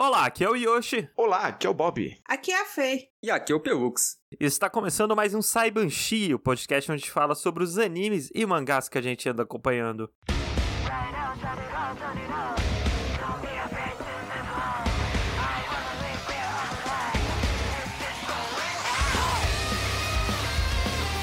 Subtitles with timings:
[0.00, 1.10] Olá, aqui é o Yoshi.
[1.16, 2.16] Olá, aqui é o Bob.
[2.24, 3.08] Aqui é a Fê.
[3.20, 4.16] E aqui é o Pelux.
[4.40, 8.88] E está começando mais um Saibanshi, o podcast onde fala sobre os animes e mangás
[8.88, 10.08] que a gente anda acompanhando.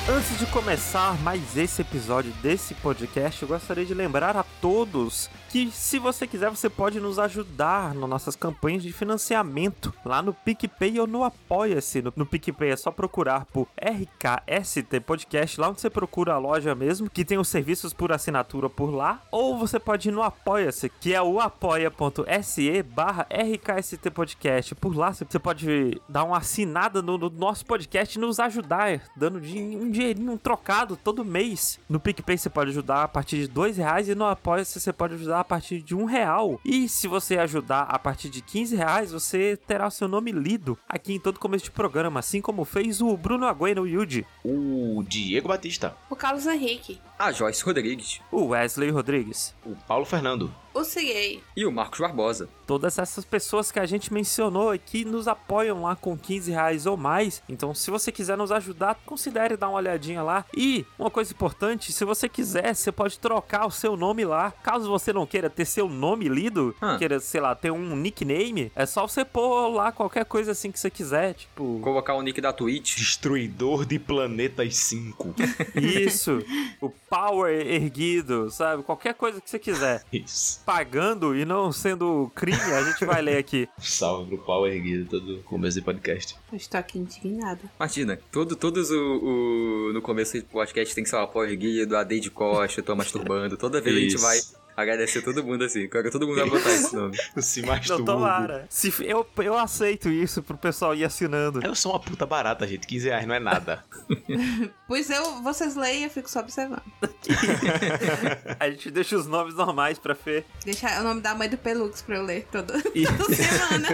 [0.10, 5.72] Antes de começar mais esse episódio desse podcast, eu gostaria de lembrar a todos que,
[5.72, 11.00] se você quiser, você pode nos ajudar nas nossas campanhas de financiamento lá no PicPay
[11.00, 12.02] ou no Apoia-se.
[12.02, 16.76] No, no PicPay é só procurar por RKST Podcast, lá onde você procura a loja
[16.76, 19.21] mesmo, que tem os serviços por assinatura por lá.
[19.32, 24.76] Ou você pode ir no Apoia-se, que é o apoia.se barra RKST Podcast.
[24.76, 29.37] Por lá você pode dar uma assinada no, no nosso podcast e nos ajudar, dando
[29.37, 31.79] um dinheirinho trocado todo mês.
[31.87, 35.14] No PicPay você pode ajudar a partir de dois reais e no Apoia-se você pode
[35.14, 36.59] ajudar partir de um real.
[36.66, 40.78] E se você ajudar a partir de 15 reais, você terá o seu nome lido
[40.90, 45.48] aqui em todo começo de programa, assim como fez o Bruno Agüero Yuji, O Diego
[45.48, 45.96] Batista.
[46.10, 47.00] O Carlos Henrique.
[47.18, 48.20] A Joyce Rodrigues.
[48.32, 49.56] o Wesley Rodrigues.
[49.66, 50.52] O Paulo Fernando.
[50.76, 51.42] O Ciguei.
[51.56, 52.50] E o Marcos Barbosa.
[52.68, 56.98] Todas essas pessoas que a gente mencionou aqui nos apoiam lá com 15 reais ou
[56.98, 57.42] mais.
[57.48, 60.44] Então, se você quiser nos ajudar, considere dar uma olhadinha lá.
[60.53, 64.52] E uma coisa importante: se você quiser, você pode trocar o seu nome lá.
[64.52, 66.98] Caso você não queira ter seu nome lido, Ah.
[66.98, 70.80] queira, sei lá, ter um nickname, é só você pôr lá qualquer coisa assim que
[70.80, 71.36] você quiser.
[71.36, 72.98] Tipo, Colocar o nick da Twitch.
[72.98, 75.34] Destruidor de planetas 5.
[75.80, 76.44] isso.
[76.81, 78.84] o Power erguido, sabe?
[78.84, 80.03] Qualquer coisa que você quiser.
[80.12, 80.65] Isso.
[80.66, 83.70] Pagando e não sendo crime, a gente vai ler aqui.
[83.78, 86.36] Salve pro pau erguido todo começo de podcast.
[86.52, 87.60] Eu estou aqui indignada.
[87.80, 91.96] Imagina, todo, todos o, o- No começo do podcast tem que ser o apoio erguido,
[91.96, 93.56] a Day de Costa, tô masturbando.
[93.58, 94.24] Toda vez a gente Isso.
[94.24, 94.40] vai
[94.76, 95.88] agradecer todo mundo assim.
[95.88, 97.18] Quero que todo mundo vai botar esse nome.
[97.38, 98.06] Se Não, masturba.
[98.06, 98.66] tomara.
[98.70, 101.66] Se, eu, eu aceito isso pro pessoal ir assinando.
[101.66, 102.86] Eu sou uma puta barata, gente.
[102.88, 103.84] 15 reais não é nada.
[104.88, 106.84] Pois eu, vocês leem eu fico só observando.
[108.59, 110.44] A gente deixa os nomes normais pra Fê.
[110.63, 113.88] Deixa o nome da mãe do Pelux pra eu ler todo, E, toda semana.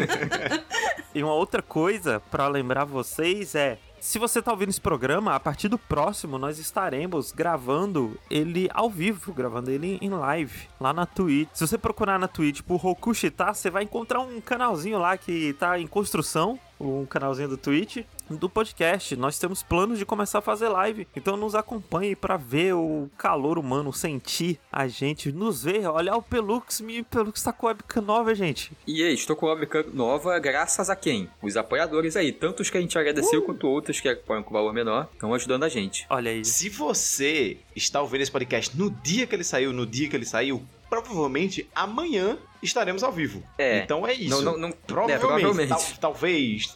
[1.16, 3.78] e uma outra coisa pra lembrar vocês é.
[4.02, 8.90] Se você tá ouvindo esse programa, a partir do próximo nós estaremos gravando ele ao
[8.90, 11.48] vivo, gravando ele em live, lá na Twitch.
[11.54, 15.80] Se você procurar na Twitch por Rokushita, você vai encontrar um canalzinho lá que tá
[15.80, 18.04] em construção, um canalzinho do Twitch,
[18.38, 19.16] do podcast.
[19.16, 23.58] Nós temos planos de começar a fazer live, então nos acompanhe pra ver o calor
[23.58, 28.34] humano, sentir a gente, nos ver, olhar o Pelux, me Pelux tá com webcam nova,
[28.36, 28.72] gente.
[28.86, 31.30] E aí, estou com a webcam nova, graças a quem?
[31.42, 32.32] Os apoiadores aí.
[32.32, 35.64] Tanto os que a gente agradeceu, quanto outros que apoiam com valor menor, estão ajudando
[35.64, 36.06] a gente.
[36.10, 36.44] Olha aí.
[36.46, 40.26] Se você está ouvindo esse podcast no dia que ele saiu, no dia que ele
[40.26, 43.42] saiu, provavelmente amanhã estaremos ao vivo.
[43.58, 43.80] É.
[43.80, 44.30] Então é isso.
[44.30, 45.70] Não, não, não, Provavelmente, é, provavelmente.
[45.70, 46.76] tal- talvez,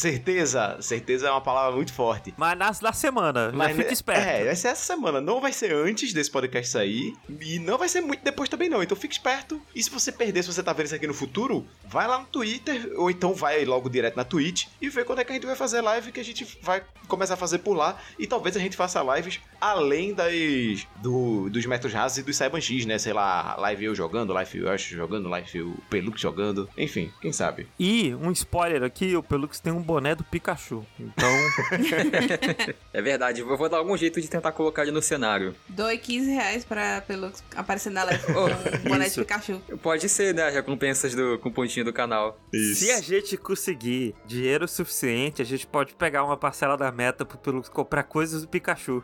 [0.00, 2.34] certeza, certeza é uma palavra muito forte.
[2.36, 4.26] Mas nasce da semana, Mas fica esperto.
[4.26, 5.20] É, vai ser essa semana.
[5.20, 7.14] Não vai ser antes desse podcast sair.
[7.40, 8.82] E não vai ser muito depois também, não.
[8.82, 9.60] Então fique esperto.
[9.74, 12.26] E se você perder, se você tá vendo isso aqui no futuro, vai lá no
[12.26, 12.90] Twitter.
[12.96, 15.54] Ou então vai logo direto na Twitch e vê quando é que a gente vai
[15.56, 17.96] fazer live que a gente vai começar a fazer por lá.
[18.18, 22.60] E talvez a gente faça lives além das do, dos metros rasos e dos Cyber
[22.60, 22.98] X, né?
[22.98, 26.68] Sei lá, live eu jogando, live eu acho jogando, live o Pelux jogando.
[26.76, 27.68] Enfim, quem sabe.
[27.78, 30.84] E um spoiler aqui, o Pelux tem um boné do Pikachu.
[30.98, 31.28] Então,
[32.92, 35.54] É verdade, eu vou dar algum jeito de tentar colocar ele no cenário.
[35.68, 39.20] Doe 15 reais pra Pelux aparecer na live com Oh, um boné de isso.
[39.20, 39.60] Pikachu.
[39.82, 40.44] Pode ser, né?
[40.48, 42.38] As recompensas do, com o pontinho do canal.
[42.52, 47.38] se a gente conseguir dinheiro suficiente, a gente pode pegar uma parcela da meta pro
[47.38, 49.02] Pelux comprar coisas do Pikachu.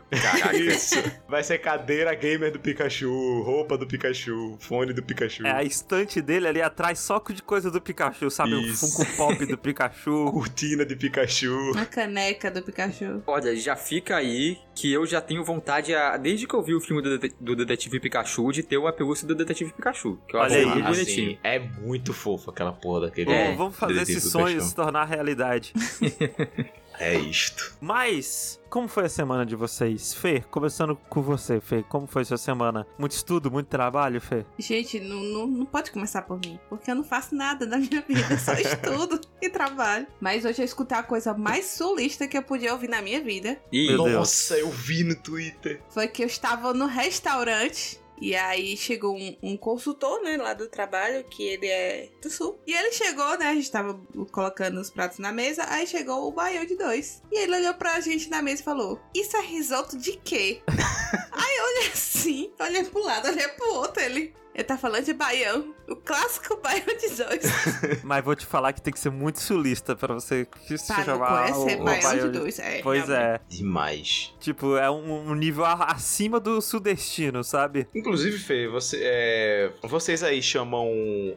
[0.53, 0.95] Isso.
[1.27, 5.45] Vai ser cadeira gamer do Pikachu, roupa do Pikachu, fone do Pikachu.
[5.45, 8.51] É a estante dele ali atrás só de coisa do Pikachu, sabe?
[8.69, 8.85] Isso.
[8.85, 10.29] O Funko Pop do Pikachu.
[10.31, 11.53] Cortina de Pikachu.
[11.73, 13.21] Uma caneca do Pikachu.
[13.27, 16.79] Olha, já fica aí que eu já tenho vontade, a- desde que eu vi o
[16.79, 20.19] filme do, do Detetive Pikachu, de ter uma pelúcia do Detetive Pikachu.
[20.27, 21.39] Que eu Olha aí, muito Assim, bonitinho.
[21.43, 23.25] é muito fofo aquela porra daquele.
[23.31, 25.73] Vamos- É, vamos fazer esse sonho se tornar realidade.
[26.99, 27.75] É isto.
[27.79, 30.13] Mas, como foi a semana de vocês?
[30.13, 32.85] Fê, começando com você, Fê, como foi sua semana?
[32.97, 34.45] Muito estudo, muito trabalho, Fê?
[34.57, 38.01] Gente, não, não, não pode começar por mim, porque eu não faço nada da minha
[38.01, 40.07] vida, só estudo e trabalho.
[40.19, 43.59] Mas hoje eu escutei a coisa mais sulista que eu podia ouvir na minha vida.
[43.71, 44.13] E Meu Deus.
[44.13, 45.81] Nossa, eu vi no Twitter.
[45.89, 50.67] Foi que eu estava no restaurante E aí chegou um, um consultor, né, lá do
[50.67, 52.59] trabalho, que ele é do sul.
[52.65, 53.99] E ele chegou, né, a gente tava
[54.31, 57.21] colocando os pratos na mesa, aí chegou o baião de dois.
[57.31, 60.61] E ele olhou pra gente na mesa e falou, isso é risoto de quê?
[61.31, 64.33] aí eu olhei assim, olhei pro lado, olhei pro outro, ele...
[64.53, 65.75] Ele tá falando de baião.
[65.87, 67.43] O clássico baião de dois.
[68.03, 71.51] Mas vou te falar que tem que ser muito sulista pra você se Para, chamar
[71.51, 72.59] o, o baião de dois.
[72.59, 73.39] É, Pois é.
[73.47, 74.33] Demais.
[74.39, 77.87] Tipo, é um, um nível a- acima do sudestino, sabe?
[77.95, 80.87] Inclusive, Fê, você, é, vocês aí chamam.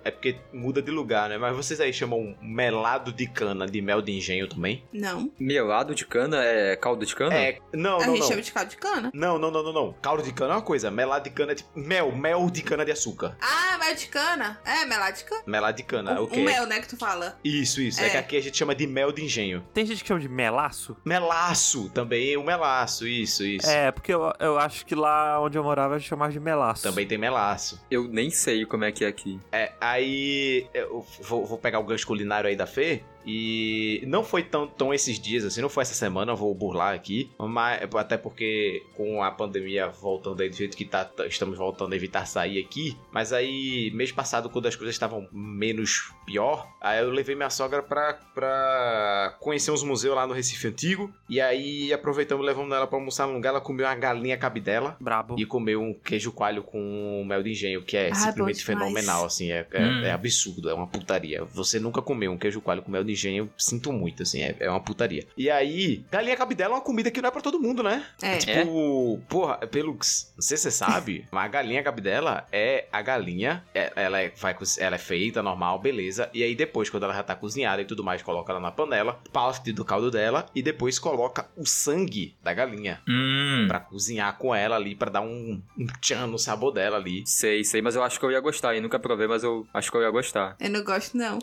[0.05, 1.39] É porque muda de lugar, né?
[1.39, 4.85] Mas vocês aí chamam melado de cana de mel de engenho também?
[4.93, 5.31] Não.
[5.39, 7.35] Melado de cana é caldo de cana?
[7.35, 7.59] É.
[7.73, 8.29] Não, a não, gente não.
[8.29, 9.11] chama de caldo de cana.
[9.15, 9.93] Não, não, não, não, não.
[10.03, 10.91] Caldo de cana é uma coisa.
[10.91, 11.71] Melado de cana é tipo.
[11.79, 13.37] Mel, mel de cana de açúcar.
[13.41, 14.61] Ah, mel de cana.
[14.65, 15.43] É, melado de cana.
[15.47, 16.41] Melado de cana, o, o quê?
[16.41, 17.39] o mel, né, que tu fala.
[17.45, 18.01] Isso, isso.
[18.01, 18.07] É.
[18.07, 18.11] É.
[18.11, 19.65] que aqui a gente chama de mel de engenho.
[19.75, 20.97] Tem gente que chama de melaço.
[21.05, 23.69] Melaço também, o melaço, isso, isso.
[23.69, 26.83] É, porque eu, eu acho que lá onde eu morava a gente chamava de melaço.
[26.83, 27.81] Também tem melaço.
[27.91, 29.41] Eu nem sei como é que é aqui.
[29.53, 33.03] É, aí eu vou, vou pegar o gancho culinário aí da Fê.
[33.27, 36.95] E não foi tão, tão esses dias assim, não foi essa semana, eu vou burlar
[36.95, 37.31] aqui.
[37.39, 41.93] Mas, até porque com a pandemia voltando aí do jeito que tá, tá- estamos voltando
[41.93, 42.97] a evitar sair aqui.
[43.13, 47.83] Mas aí, mês passado, quando as coisas estavam menos pior, aí eu levei minha sogra
[47.83, 51.13] pra, pra conhecer uns museus lá no Recife Antigo.
[51.29, 54.97] E aí aproveitamos, levamos ela pra almoçar num lugar, ela comeu uma galinha cabidela.
[55.01, 55.37] Brabo.
[55.39, 58.93] E comeu um queijo coalho com mel de engenho, que é Ah, simplesmente bom demais.
[58.93, 60.05] fenomenal, assim, é, é- Hum.
[60.05, 61.45] é absurdo, é uma putaria.
[61.45, 64.57] Você nunca comeu um queijo coalho com mel de engenho, eu sinto muito, assim, é,
[64.61, 65.27] é uma putaria.
[65.37, 68.05] E aí, galinha cabidela é uma comida que não é pra todo mundo, né?
[68.23, 68.39] É.
[68.39, 72.87] Tipo, porra, pelo que s- não sei se você sabe, mas a galinha cabidela é
[72.93, 77.05] a galinha, é- ela é, vai, ela é feita normal, beleza, e aí depois, quando
[77.05, 80.47] ela já tá cozinhada e tudo mais, coloca ela na panela, parte do caldo dela
[80.55, 83.67] e depois coloca o sangue da galinha Hum.
[83.69, 87.23] pra cozinhar com ela ali, pra dar um, um tchan no sabor dela ali.
[87.27, 88.75] Sei, sei, mas eu acho que eu ia gostar.
[88.75, 90.57] E nunca provei, mas eu acho que eu ia gostar.
[90.61, 91.39] Eu não gosto, não.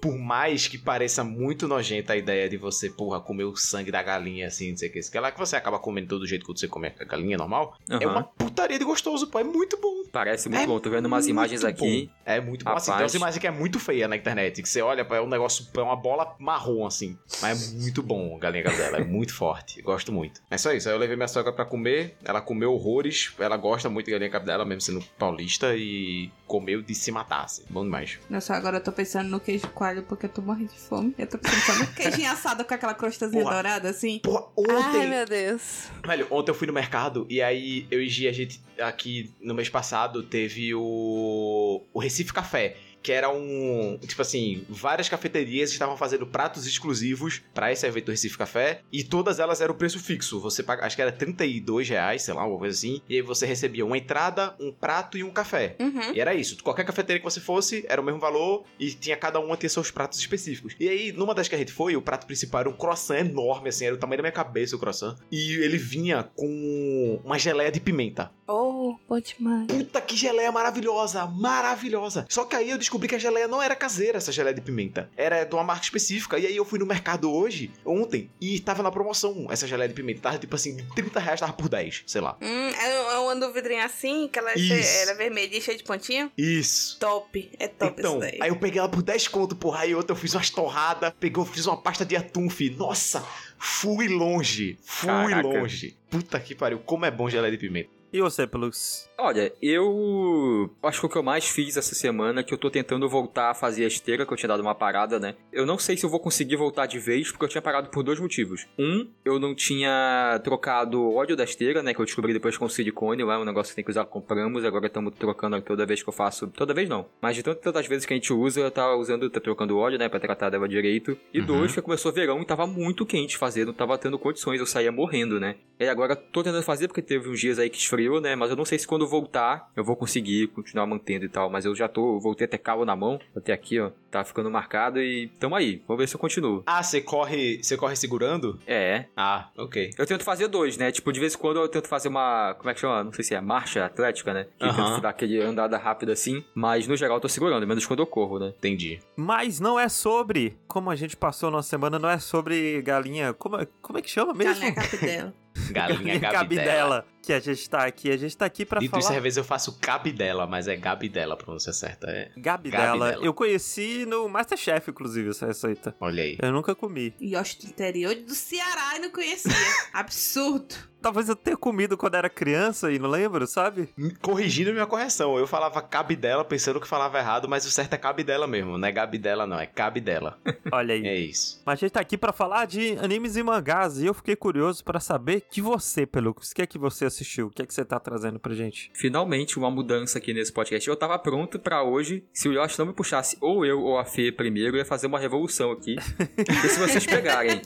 [0.00, 4.02] Por mais que pareça muito nojenta a ideia de você, porra, comer o sangue da
[4.02, 6.26] galinha assim, não sei o que, isso que é lá que você acaba comendo todo
[6.26, 8.10] jeito que você come a galinha normal, é Aham.
[8.10, 10.04] uma putaria de gostoso, pô, é muito bom.
[10.12, 10.80] Parece muito É bom.
[10.80, 11.68] Tô vendo umas imagens bom.
[11.68, 12.10] aqui.
[12.24, 12.72] É muito bom.
[12.72, 15.20] Assim, tem umas imagens que é muito feia na internet, que você olha, pô, é
[15.22, 17.16] um negócio, é uma bola marrom, assim.
[17.40, 19.80] Mas é muito bom a galinha cabidela, é muito forte.
[19.82, 20.40] Gosto muito.
[20.50, 20.88] É só isso.
[20.88, 24.30] Aí eu levei minha sogra pra comer, ela comeu horrores, ela gosta muito de galinha
[24.30, 27.62] cabidela, mesmo sendo paulista, e comeu de se matar, assim.
[27.70, 28.18] Bom demais.
[28.28, 30.89] Nossa, agora eu tô pensando no queijo coalho porque eu tô morrendo de fome.
[31.18, 33.54] Eu tô pensando só no queijinho assado com aquela crostazinha Porra.
[33.54, 34.18] dourada, assim.
[34.18, 35.00] Porra, ontem.
[35.02, 35.88] Ai, meu Deus.
[36.04, 39.54] Velho, ontem eu fui no mercado e aí eu e Gi, a gente aqui no
[39.54, 42.76] mês passado teve o, o Recife Café.
[43.02, 43.98] Que era um.
[43.98, 48.82] Tipo assim, várias cafeterias estavam fazendo pratos exclusivos pra esse evento do Recife Café.
[48.92, 50.40] E todas elas eram o preço fixo.
[50.40, 53.00] Você paga, acho que era 32 reais, sei lá, uma coisa assim.
[53.08, 55.76] E aí você recebia uma entrada, um prato e um café.
[55.80, 56.14] Uhum.
[56.14, 56.62] E era isso.
[56.62, 59.90] Qualquer cafeteria que você fosse, era o mesmo valor e tinha cada uma ter seus
[59.90, 60.74] pratos específicos.
[60.78, 63.68] E aí, numa das que a gente foi, o prato principal era um croissant enorme,
[63.68, 65.16] assim, era o tamanho da minha cabeça o croissant.
[65.30, 68.30] E ele vinha com uma geleia de pimenta.
[68.46, 69.66] Oh, bom demais.
[69.66, 72.26] Puta que geleia maravilhosa, maravilhosa.
[72.28, 75.10] Só que aí eu descobri que a geleia não era caseira, essa geleia de pimenta.
[75.16, 76.38] Era de uma marca específica.
[76.38, 79.94] E aí eu fui no mercado hoje, ontem, e tava na promoção essa geleia de
[79.94, 80.20] pimenta.
[80.20, 82.36] Tava tipo assim, 30 reais, tava por 10, sei lá.
[82.40, 86.30] Hum, é uma do vidrinho assim, que ela é era vermelha e cheia de pontinho.
[86.36, 86.98] Isso.
[86.98, 87.50] Top.
[87.58, 88.38] É top então, isso daí.
[88.40, 89.80] aí eu peguei ela por 10 conto, porra.
[89.80, 92.70] Aí outra eu fiz umas torradas, pegou, fiz uma pasta de atum, fi.
[92.70, 93.24] Nossa,
[93.58, 94.78] fui longe.
[94.82, 95.48] Fui Caraca.
[95.48, 95.96] longe.
[96.10, 97.99] Puta que pariu, como é bom geleia de pimenta.
[98.12, 99.08] E você, Pelux?
[99.16, 102.68] Olha, eu acho que o que eu mais fiz essa semana é que eu tô
[102.70, 105.36] tentando voltar a fazer a esteira, que eu tinha dado uma parada, né?
[105.52, 108.02] Eu não sei se eu vou conseguir voltar de vez, porque eu tinha parado por
[108.02, 108.66] dois motivos.
[108.78, 111.94] Um, eu não tinha trocado o óleo da esteira, né?
[111.94, 114.86] Que eu descobri depois com silicone lá, um negócio que tem que usar, compramos, agora
[114.86, 116.48] estamos trocando toda vez que eu faço.
[116.48, 117.06] Toda vez não.
[117.22, 120.08] Mas de tantas tantas vezes que a gente usa, tá usando, tá trocando óleo, né?
[120.08, 121.16] Pra tratar dela direito.
[121.32, 121.46] E Uhum.
[121.46, 124.90] dois, que começou verão e tava muito quente fazer, não tava tendo condições, eu saía
[124.90, 125.54] morrendo, né?
[125.80, 128.36] E agora tô tentando fazer porque teve uns dias aí que esfriou, né?
[128.36, 131.48] Mas eu não sei se quando voltar eu vou conseguir continuar mantendo e tal.
[131.48, 133.90] Mas eu já tô, eu voltei até calo na mão, até aqui, ó.
[134.10, 135.82] Tá ficando marcado e tamo aí.
[135.88, 136.62] Vamos ver se eu continuo.
[136.66, 138.58] Ah, você corre, você corre segurando?
[138.66, 139.06] É.
[139.16, 139.90] Ah, ok.
[139.96, 140.90] Eu tento fazer dois, né?
[140.92, 142.54] Tipo, de vez em quando eu tento fazer uma.
[142.58, 143.02] Como é que chama?
[143.04, 144.46] Não sei se é marcha atlética, né?
[144.58, 144.84] Que eu Aham.
[144.92, 146.44] tento dar aquele andada rápida assim.
[146.54, 148.52] Mas no geral eu tô segurando, menos quando eu corro, né?
[148.58, 149.00] Entendi.
[149.16, 150.58] Mas não é sobre.
[150.66, 153.32] Como a gente passou na semana, não é sobre galinha.
[153.32, 154.54] Como, é- como é que chama mesmo?
[154.54, 155.34] Galinha capidela.
[155.70, 157.04] Galinha Gabidela.
[157.22, 158.10] Que a gente tá aqui.
[158.10, 159.18] A gente tá aqui pra Dito isso, falar.
[159.18, 162.08] às vezes eu faço Cabidela, mas é Gabidela, a pronúncia certa.
[162.10, 162.30] É.
[162.36, 162.86] Gabidela.
[162.98, 163.24] Gabidela.
[163.24, 165.94] Eu conheci no Masterchef, inclusive, essa receita.
[166.00, 166.38] Olha aí.
[166.40, 167.14] Eu nunca comi.
[167.20, 169.50] Yoshi do interior do Ceará e não conhecia.
[169.92, 170.74] Absurdo.
[171.02, 173.88] Talvez eu tenha comido quando era criança e não lembro, sabe?
[174.20, 178.46] Corrigindo minha correção, eu falava Cabidela pensando que falava errado, mas o certo é Cabidela
[178.46, 178.76] mesmo.
[178.76, 180.38] Não é Gabidela, não, é Cabidela.
[180.70, 181.06] Olha aí.
[181.06, 181.62] É isso.
[181.64, 184.84] Mas a gente tá aqui pra falar de animes e mangás e eu fiquei curioso
[184.84, 187.46] pra saber que você, Pelux, o que é que você assistiu?
[187.46, 188.90] O que é que você tá trazendo pra gente?
[188.94, 190.88] Finalmente, uma mudança aqui nesse podcast.
[190.88, 194.04] Eu tava pronto pra hoje, se o Yoshi não me puxasse ou eu ou a
[194.04, 195.96] Fê primeiro, eu ia fazer uma revolução aqui.
[196.38, 197.60] e se vocês pegarem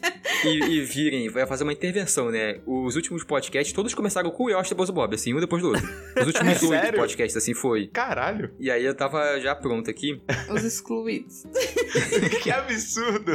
[0.45, 2.61] e, e virem, vai fazer uma intervenção, né?
[2.67, 5.69] Os últimos podcasts, todos começaram com o Yoshi e o Bob, assim, um depois do
[5.69, 5.89] outro.
[6.21, 7.89] Os últimos oito podcasts, assim, foi.
[7.89, 10.21] Caralho, E aí eu tava já pronto aqui.
[10.51, 11.45] Os excluídos.
[12.43, 13.33] que absurdo.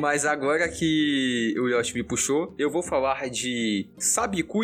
[0.00, 4.62] Mas agora que o Yoshi me puxou, eu vou falar de Sabiku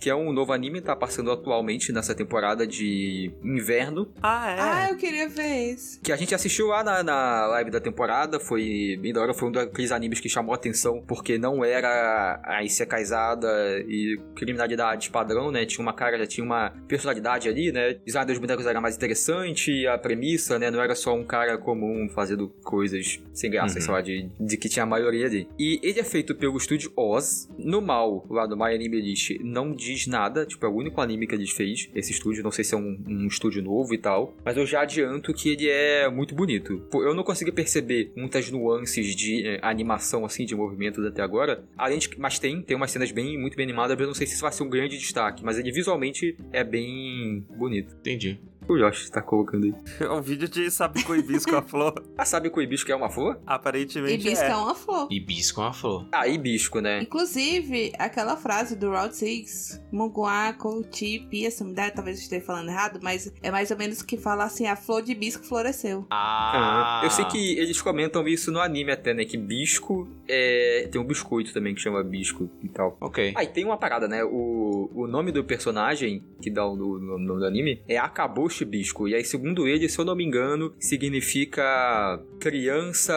[0.00, 4.08] Que é um novo anime que tá passando atualmente nessa temporada de inverno.
[4.22, 4.60] Ah, é?
[4.60, 6.00] Ah, eu queria ver isso.
[6.02, 9.48] Que a gente assistiu lá na, na live da temporada, foi bem da hora, foi
[9.48, 13.48] um daqueles animes que chamou a atenção, porque não era a Isekaizada
[13.88, 15.64] e criminalidade padrão, né?
[15.66, 17.90] Tinha uma cara, já tinha uma personalidade ali, né?
[17.92, 20.70] O design dos bonecos era mais interessante, a premissa, né?
[20.70, 23.80] Não era só um cara comum fazendo coisas sem graça, Uhum.
[23.84, 25.48] sei lá, de, de que tinha a maioria ali.
[25.58, 27.48] E ele é feito pelo estúdio Oz.
[27.58, 31.26] No mal, lá do My Anime List, não diz nada, tipo, é o único anime
[31.26, 34.34] que eles fez, esse estúdio, não sei se é um, um estúdio novo e tal,
[34.44, 36.82] mas eu já adianto que ele é muito bonito.
[36.92, 41.98] Eu não consegui perceber muitas nuances de eh, animação, assim, de movimentos até agora, além
[41.98, 44.42] de mas tem, tem umas cenas bem, muito bem animadas, eu não sei se isso
[44.42, 47.94] vai ser um grande destaque, mas ele visualmente é bem bonito.
[48.00, 48.38] Entendi.
[48.66, 49.74] O Josh tá colocando aí.
[50.00, 51.94] É um vídeo de Sabico Hibisco a flor.
[52.16, 53.38] Ah, sabe que o hibisco é uma flor?
[53.44, 54.54] Aparentemente Hibisco é é.
[54.56, 55.08] uma flor.
[55.10, 56.06] Hibisco é uma flor.
[56.12, 57.02] Ah, hibisco, né?
[57.02, 63.00] Inclusive, aquela frase do Route 6, Munguá, Kouti, Pia, Sumidade, talvez eu esteja falando errado,
[63.02, 66.06] mas é mais ou menos que fala assim, a flor de hibisco floresceu.
[66.10, 69.24] Ah, Eu sei que eles comentam isso no anime até, né?
[69.24, 70.88] Que bisco é...
[70.92, 72.96] tem um biscoito também que chama bisco e tal.
[73.00, 73.34] Ok.
[73.36, 74.22] Ah, e tem uma parada, né?
[74.24, 78.53] O, o nome do personagem que dá o no- no- nome do anime é Akaboshi
[78.62, 79.08] Bisco.
[79.08, 83.14] E aí, segundo ele, se eu não me engano, significa criança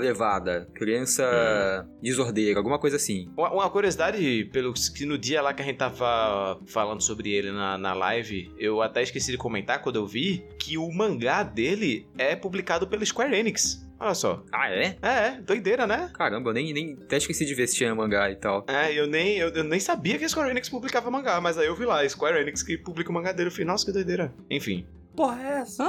[0.00, 3.28] levada, criança desordeira, alguma coisa assim.
[3.36, 7.52] Uma, uma curiosidade, pelo que no dia lá que a gente tava falando sobre ele
[7.52, 12.06] na, na live, eu até esqueci de comentar quando eu vi que o mangá dele
[12.18, 13.87] é publicado pela Square Enix.
[14.00, 14.44] Olha só.
[14.52, 14.96] Ah, é?
[15.02, 16.10] É, é, doideira, né?
[16.14, 18.64] Caramba, eu nem, nem até esqueci de ver se tinha mangá e tal.
[18.68, 21.66] É, eu nem, eu, eu nem sabia que a Square Enix publicava mangá, mas aí
[21.66, 23.48] eu vi lá, Square Enix que publica o mangá dele.
[23.48, 24.32] Eu falei, nossa, que doideira.
[24.48, 24.86] Enfim.
[25.18, 25.84] Porra, é essa?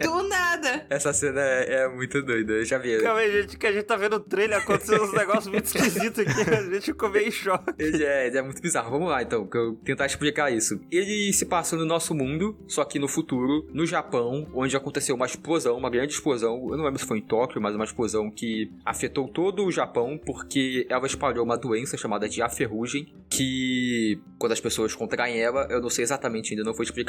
[0.00, 0.86] Do nada!
[0.88, 3.02] Essa cena é, é muito doida, eu já vi.
[3.02, 6.20] Calma aí, gente, que a gente tá vendo o trailer acontecendo uns negócios muito esquisitos
[6.20, 6.48] aqui.
[6.48, 7.74] A gente ficou meio em choque.
[7.80, 8.92] Ele é, ele é muito bizarro.
[8.92, 10.80] Vamos lá, então, que eu tentar explicar isso.
[10.88, 15.26] Ele se passa no nosso mundo, só que no futuro, no Japão, onde aconteceu uma
[15.26, 16.68] explosão, uma grande explosão.
[16.70, 20.16] Eu não lembro se foi em Tóquio, mas uma explosão que afetou todo o Japão,
[20.24, 25.66] porque ela espalhou uma doença chamada de a ferrugem, que quando as pessoas contraem ela,
[25.68, 26.99] eu não sei exatamente, ainda não foi explicado.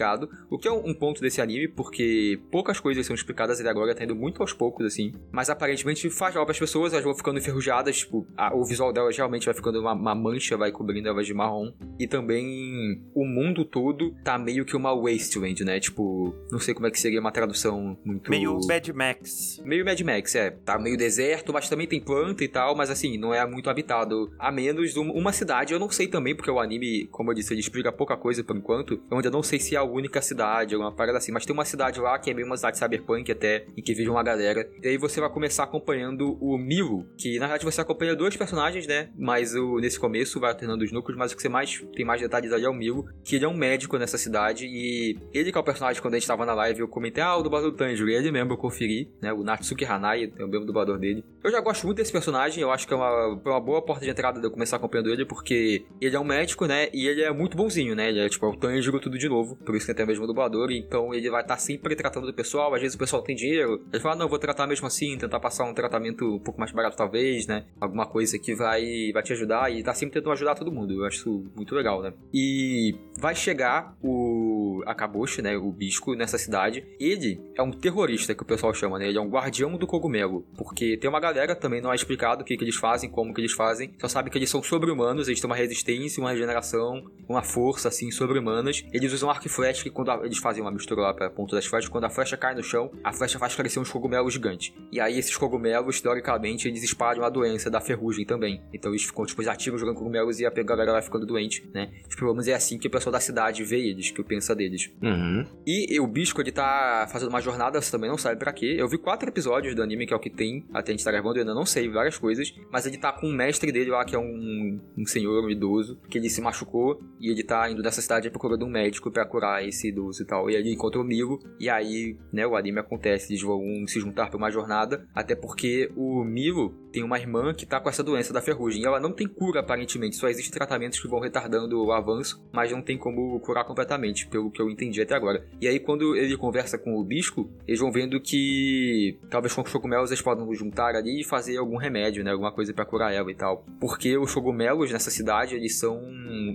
[0.50, 4.04] O que é um ponto desse anime, porque poucas coisas são explicadas ele agora, tá
[4.04, 5.14] indo muito aos poucos, assim.
[5.32, 9.16] Mas aparentemente faz mal pras pessoas, elas vão ficando enferrujadas, tipo, a- o visual delas
[9.16, 11.72] realmente vai ficando uma, uma mancha, vai cobrindo elas de marrom.
[12.00, 15.80] E também o mundo todo tá meio que uma wasteland, né?
[15.80, 18.30] Tipo, não sei como é que seria uma tradução muito.
[18.30, 19.62] Meio Mad Max.
[19.66, 20.52] Meio Mad Max, é.
[20.52, 24.32] Tá meio deserto, mas também tem planta e tal, mas assim, não é muito habitado.
[24.40, 27.54] A menos um- uma cidade, eu não sei também, porque o anime, como eu disse,
[27.54, 29.02] ele explica pouca coisa por enquanto.
[29.10, 31.66] Eu ainda não sei se é a única cidade, alguma parada assim, mas tem uma
[31.66, 34.70] cidade lá que é meio uma cidade cyberpunk até, em que vive uma galera.
[34.82, 38.88] E aí você vai começar acompanhando o Milo, que na verdade você acompanha dois personagens,
[38.88, 39.10] né?
[39.18, 42.22] Mas o, nesse começo vai alternando os núcleos, mas o que você mais tem mais
[42.22, 45.58] detalhes ali é o Milo, que ele é um médico nessa cidade e ele que
[45.58, 47.78] é o personagem quando a gente tava na live, eu comentei, ah, o dublador do
[47.78, 49.34] Tanjiro, e ele mesmo eu conferi, né?
[49.34, 51.24] O Natsuki Hanai, é o mesmo dublador dele.
[51.44, 54.12] Eu já gosto muito desse personagem, eu acho que é uma, uma boa porta de
[54.12, 56.90] entrada de eu começar acompanhando ele, porque ele é um médico, né?
[56.94, 58.10] E ele é muito bonzinho, né?
[58.10, 60.70] Ele é tipo é o Tanjiro tudo de novo, por isso que o mesmo dublador,
[60.72, 64.02] então ele vai estar sempre tratando do pessoal, às vezes o pessoal tem dinheiro, ele
[64.02, 66.98] fala, não, eu vou tratar mesmo assim, tentar passar um tratamento um pouco mais barato
[66.98, 67.66] talvez, né?
[67.80, 71.06] Alguma coisa que vai, vai te ajudar e tá sempre tentando ajudar todo mundo, eu
[71.06, 72.12] acho isso muito legal, né?
[72.34, 74.51] E vai chegar o
[74.86, 75.58] Akaboshi, né?
[75.58, 79.08] O Bisco nessa cidade, ele é um terrorista que o pessoal chama, né?
[79.08, 82.46] Ele é um guardião do cogumelo, porque tem uma galera também não é explicado o
[82.46, 85.40] que, que eles fazem, como que eles fazem, só sabe que eles são sobre-humanos, eles
[85.40, 88.84] têm uma resistência, uma regeneração, uma força assim sobre-humanas.
[88.92, 91.56] Eles usam arco e flecha que quando a- eles fazem uma mistura lá para ponto
[91.56, 94.74] das flechas, quando a flecha cai no chão, a flecha faz crescer uns cogumelos gigantes.
[94.92, 98.62] E aí esses cogumelos, teoricamente, eles espalham a doença da ferrugem também.
[98.74, 101.92] Então eles ficam tipo atiram jogando cogumelos e a galera vai ficando doente, né?
[102.08, 104.92] Tipo, pelo é assim que o pessoal da cidade vê eles, que o pensa deles.
[105.02, 105.46] Uhum.
[105.66, 108.76] E o Bisco, ele tá fazendo uma jornada, você também não sabe pra quê.
[108.78, 111.12] Eu vi quatro episódios do anime, que é o que tem, até a gente tá
[111.12, 114.04] gravando, eu ainda não sei várias coisas, mas ele tá com um mestre dele lá,
[114.06, 117.82] que é um, um senhor, um idoso, que ele se machucou, e ele tá indo
[117.82, 120.50] nessa cidade procurando um médico pra curar esse idoso e tal.
[120.50, 124.30] E ele encontra o Milo, e aí, né, o anime acontece, eles vão se juntar
[124.30, 128.34] pra uma jornada, até porque o Milo tem uma irmã que tá com essa doença
[128.34, 131.92] da ferrugem, e ela não tem cura, aparentemente, só existem tratamentos que vão retardando o
[131.92, 135.46] avanço, mas não tem como curar completamente, pelo que eu entendi até agora.
[135.60, 139.72] E aí, quando ele conversa com o Bisco, eles vão vendo que talvez com os
[139.72, 142.32] cogumelos eles podem juntar ali e fazer algum remédio, né?
[142.32, 143.66] Alguma coisa pra curar ela e tal.
[143.80, 146.02] Porque os cogumelos nessa cidade, eles são